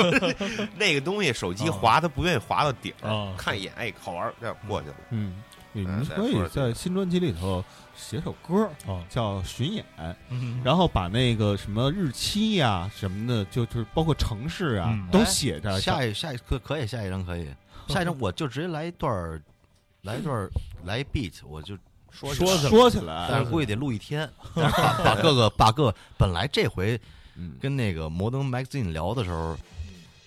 [0.76, 4.94] 那个东西手机哦滑，他不愿意滑到底儿，哦看一眼，哎，好玩儿，这样过去了。
[5.10, 5.42] 嗯，
[5.72, 7.64] 你们可以在新专辑里头
[7.96, 9.82] 写首歌哦，叫《巡演》，
[10.28, 15.80] 嗯然后把那个什么日期呀、什么的，就就是包括城市啊，嗯都哎写着。
[15.80, 17.48] 下一下一可可以下一张可以，
[17.92, 19.40] 下一张我就直接来一段儿，
[20.02, 20.50] 来一段儿
[20.84, 21.76] 来 beat，我就
[22.10, 24.70] 说说起来说起来，但是估计得录一天，把
[25.04, 27.00] 把各个把各本来这回
[27.60, 29.56] 跟那个摩登 magazine 聊的时候，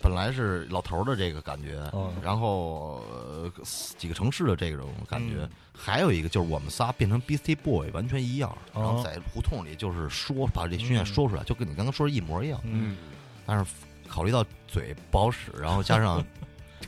[0.01, 1.79] 本来是老头的这个感觉，
[2.21, 3.51] 然后、呃、
[3.97, 12.59] 几个城市的这种感觉，还有一个就是我们仨变成 Beastie Boy 完全一样，然后在胡同里就是说把这巡演说出来，就跟你刚刚说的一模一样。
[12.63, 12.97] 嗯
[13.45, 13.65] 但是
[14.09, 16.21] 考虑到嘴不好使，然后加上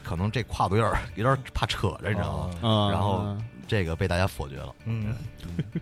[0.09, 2.55] 可能这跨度有点儿有点儿怕扯着，你知道吗？
[2.63, 3.37] 哦啊，然后
[3.67, 4.73] 这个被大家否决了。
[4.85, 5.13] 嗯，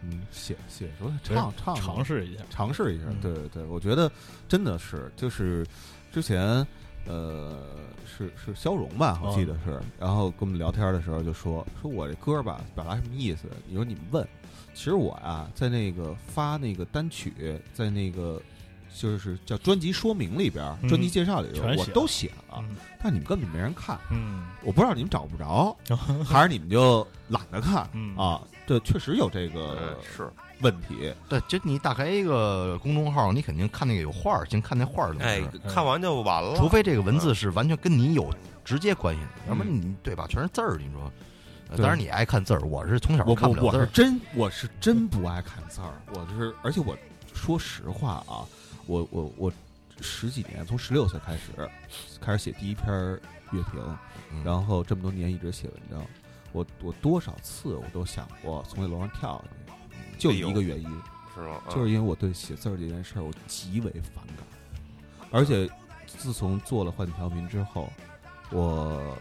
[0.04, 3.22] 嗯，写写出来，唱唱尝试一下，尝试一下嗯。
[3.22, 4.12] 对对对，我觉得
[4.46, 5.66] 真的是，就是
[6.12, 6.68] 之前
[7.06, 7.58] 呃
[8.06, 13.48] 是是肖荣吧，我记得是，然后跟我们聊天的时候就说说我这歌吧表达什么意思？
[13.66, 14.28] 你说你们问，
[14.74, 18.42] 其实我呀在那个发那个单曲，在那个。
[18.98, 23.98] 就是叫专辑说明里边专辑介绍里边儿，我都写了，嗯但你们根本没人看。
[24.12, 25.76] 嗯我不知道你们找不着，
[26.26, 28.41] 还是你们就懒得看嗯啊？
[28.66, 30.30] 对，确实有这呃个是，
[30.62, 31.14] 问题。
[31.30, 36.56] 对，就你打开一个公众号，你肯定看那个有画儿，先看那画儿的东哎西。，看完就完了。
[36.58, 38.30] 除非这个文字是完全跟你有
[38.66, 40.26] 直接关系的，要不然你对吧？
[40.28, 41.10] 全是字儿，你说。
[41.78, 43.86] 当然你爱看字儿，我是从小我我我看不了字儿。
[43.86, 46.98] 是真我是真不爱看字儿，我是而且我
[47.34, 48.43] 说实话啊，
[48.88, 49.54] 我我我
[50.02, 51.70] 十几年从十六岁开始
[52.20, 52.88] 开始写第一篇
[53.52, 53.98] 乐评，
[54.32, 56.06] 嗯然后这么多年一直写文章，
[56.52, 59.44] 我我多少次我都想过从那楼上跳下
[60.18, 60.90] 去，就一个原因，
[61.36, 61.62] 是吗？
[61.66, 64.48] 啊就是因为我对写字儿这件事儿我极为反感，
[65.32, 65.70] 而且
[66.06, 67.92] 自从做了换调频之后，
[68.52, 69.16] 我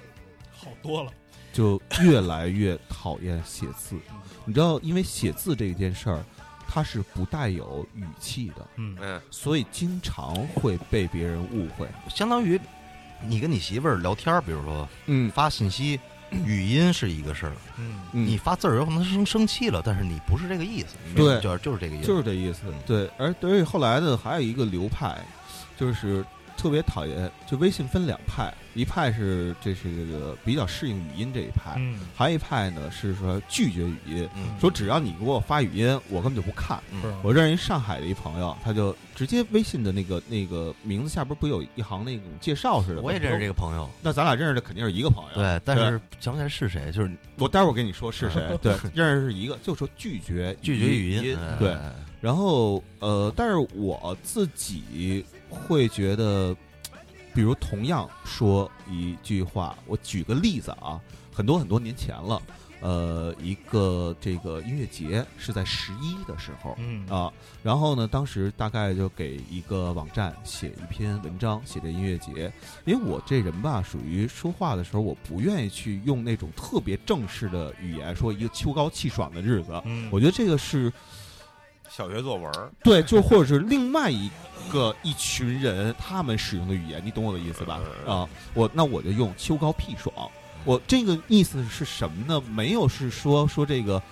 [0.50, 1.12] 好多了，
[1.52, 3.96] 就越来越讨厌写字。
[4.44, 6.24] 你知道，因为写字这件事儿，
[6.68, 8.96] 它是不带有语气的，嗯。
[9.00, 11.86] 嗯，所以经常会被别人误会。
[12.08, 12.60] 相当于
[13.26, 15.30] 你跟你媳妇儿聊天儿，比如说嗯。
[15.30, 15.98] 发信息，
[16.44, 18.00] 语音是一个事儿，嗯。
[18.12, 18.26] 嗯。
[18.26, 21.40] 你发字儿有可能生生气了，但是你不是这个意思，对。
[21.40, 22.62] 就是就是这个意思，就是这意思。
[22.66, 22.74] 嗯。
[22.86, 25.16] 对，而对于后来的，还有一个流派，
[25.78, 26.24] 就是
[26.56, 36.82] 特别讨厌，就微信分两派，一派是这是这个比较适应语音这一派，嗯还有一派呢是说拒绝语音，嗯，说只要你给我发语音，我根本就不看。
[36.90, 43.00] 嗯我认识一上海的一朋友，他就直接微信的那个那个名字下边不有一行那种介绍似的？
[43.02, 45.34] 我也认识这个朋友，那咱俩认识的肯定是一个朋友。
[45.34, 48.42] 对，但是想不起来是谁，就是我待会儿跟你说是谁。
[48.62, 51.76] 对，认识是一个，就说拒绝拒绝语音，哎对，
[52.20, 56.54] 然后呃，但是我自己会觉得，
[57.34, 61.00] 比如同样说一句话，我举个例子啊，
[61.32, 62.40] 很多很多年前了，
[62.80, 66.74] 呃，一个这个音乐节是在十一的时候。
[66.78, 67.32] 嗯啊，
[67.62, 72.52] 然后呢，当时大概就给一个网站写一篇文章，写这音乐节。
[72.84, 79.80] 因为我这人吧，属于说话的时候，我不愿意去用那种特别正式的语言说一个秋高气爽的日子。
[79.84, 80.92] 嗯，我觉得这个是
[81.90, 84.30] 小学作文儿，对，就或者是另外一
[84.70, 87.80] 个一群人他们使用的语言，你懂我的意思吧？
[88.06, 90.12] 嗯啊，我那我就用秋高屁爽。
[90.64, 92.42] 我这个意思是什么呢？
[92.50, 94.02] 没有是说说这个，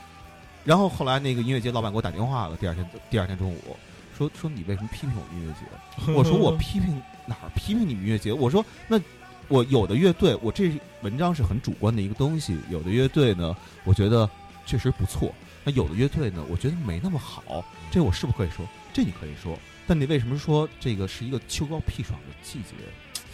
[0.64, 3.76] 然后后来那个音乐节老板给我打电话了，第二天第二天中午
[4.16, 6.12] 说说你为什么批评我音乐节？
[6.12, 8.32] 我说我批评哪儿批评你们音乐节？
[8.32, 9.00] 我说那
[9.48, 10.72] 我有的乐队，我这
[11.02, 14.30] 文章是很主观的一个东西，有的乐队呢，我觉得
[14.64, 15.34] 确实不错。
[15.64, 18.66] 那有的乐队呢，我觉得没那么好，这我是不是可以说？
[18.92, 22.74] 这你可以说，但你为什么说这个是一个秋高气爽的季节？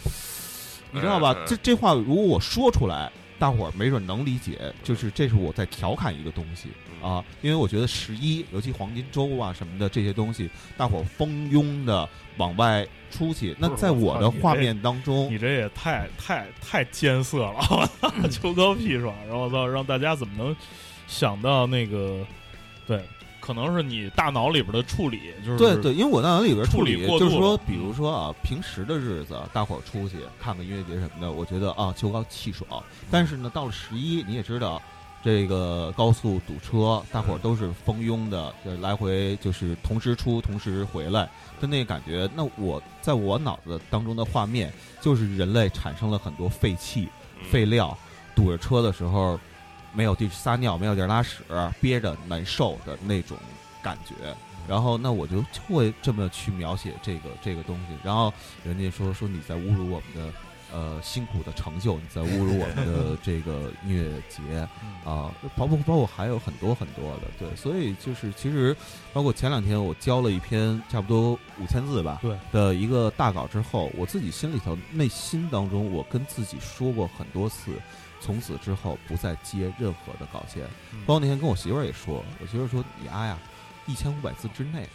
[0.91, 1.35] 你知道吧？
[1.45, 6.69] 这这话如果我说出来，大伙儿没准能理解，就是这是我在调侃一个东西
[7.01, 7.23] 啊。
[7.41, 12.07] 因为我觉得十一，尤其黄金周啊什么的这些东西，大伙儿蜂拥的
[12.37, 13.55] 往外出去。
[13.57, 17.89] 那在我的画面当中你，这也太太太艰涩了，
[18.29, 20.55] 秋高气爽，然后我操，让大家怎么能
[21.11, 22.25] 想到那个？
[22.87, 23.03] 对，
[23.41, 32.81] 可能是你大脑里边的处理，就是对对，因为我大脑里边处理理就是说，比如说啊，平时的日子，大伙儿出去看个音乐节什么的，我觉得啊，秋高气爽。
[33.11, 34.81] 但是呢，到了十一，你也知道，
[35.23, 42.29] 这个高速堵车，大伙儿都是蜂拥的，就来回就是同时出，同时回来的那个感觉。
[42.33, 47.07] 那我在我脑子当中的画面，就是人类产生了很多废气、
[47.39, 47.97] 嗯废料，
[48.33, 49.39] 堵着车的时候
[49.93, 51.43] 没有地撒尿，没有地儿拉屎，
[51.79, 53.37] 憋着难受的那种
[53.81, 54.15] 感觉。
[54.67, 58.31] 然后那我就就会这么去描写这个这个东西，然后
[58.63, 60.33] 人家说说你在侮辱我们的
[60.73, 64.67] 呃辛苦的成就，你在侮辱我们的这个音乐节。
[64.83, 64.91] 嗯。
[65.03, 68.75] 啊，包括包括还有很多很多的，对，所以就是其实
[69.13, 77.71] 包括前两天我交了一篇差不多五千字吧，对的一个大稿之后，我自己心里头内心当中，我跟自己说过很多次，
[78.19, 80.65] 从此之后不再接任何的稿件。
[80.93, 80.99] 嗯。
[81.07, 83.39] 包括那天跟我媳妇儿也说，我媳妇儿说你啊呀，
[83.87, 84.87] 一千五百字之内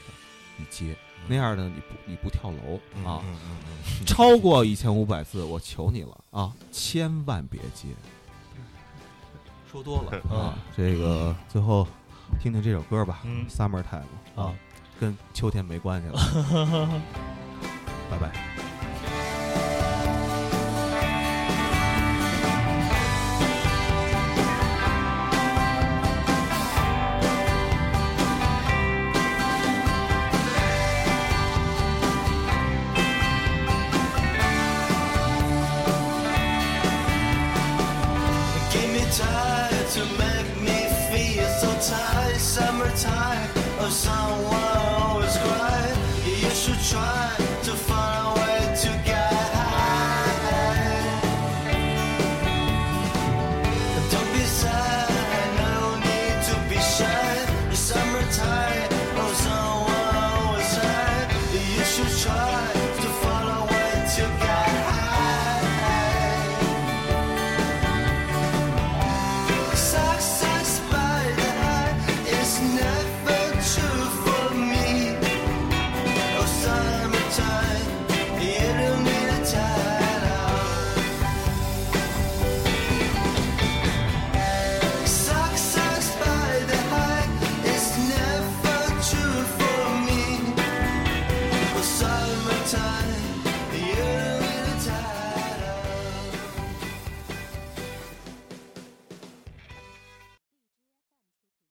[0.57, 0.97] 的你接，
[1.29, 3.23] 那样呢你不你不跳楼啊，
[4.07, 7.89] 超过一千五百字，我求你了啊，千万别接。
[9.71, 11.87] 说多了啊，这个最后
[12.41, 14.05] 听听这首歌吧，嗯 Summer Time》
[14.41, 14.55] 啊，
[14.99, 16.19] 跟秋天没关系了，
[18.11, 18.66] 拜拜。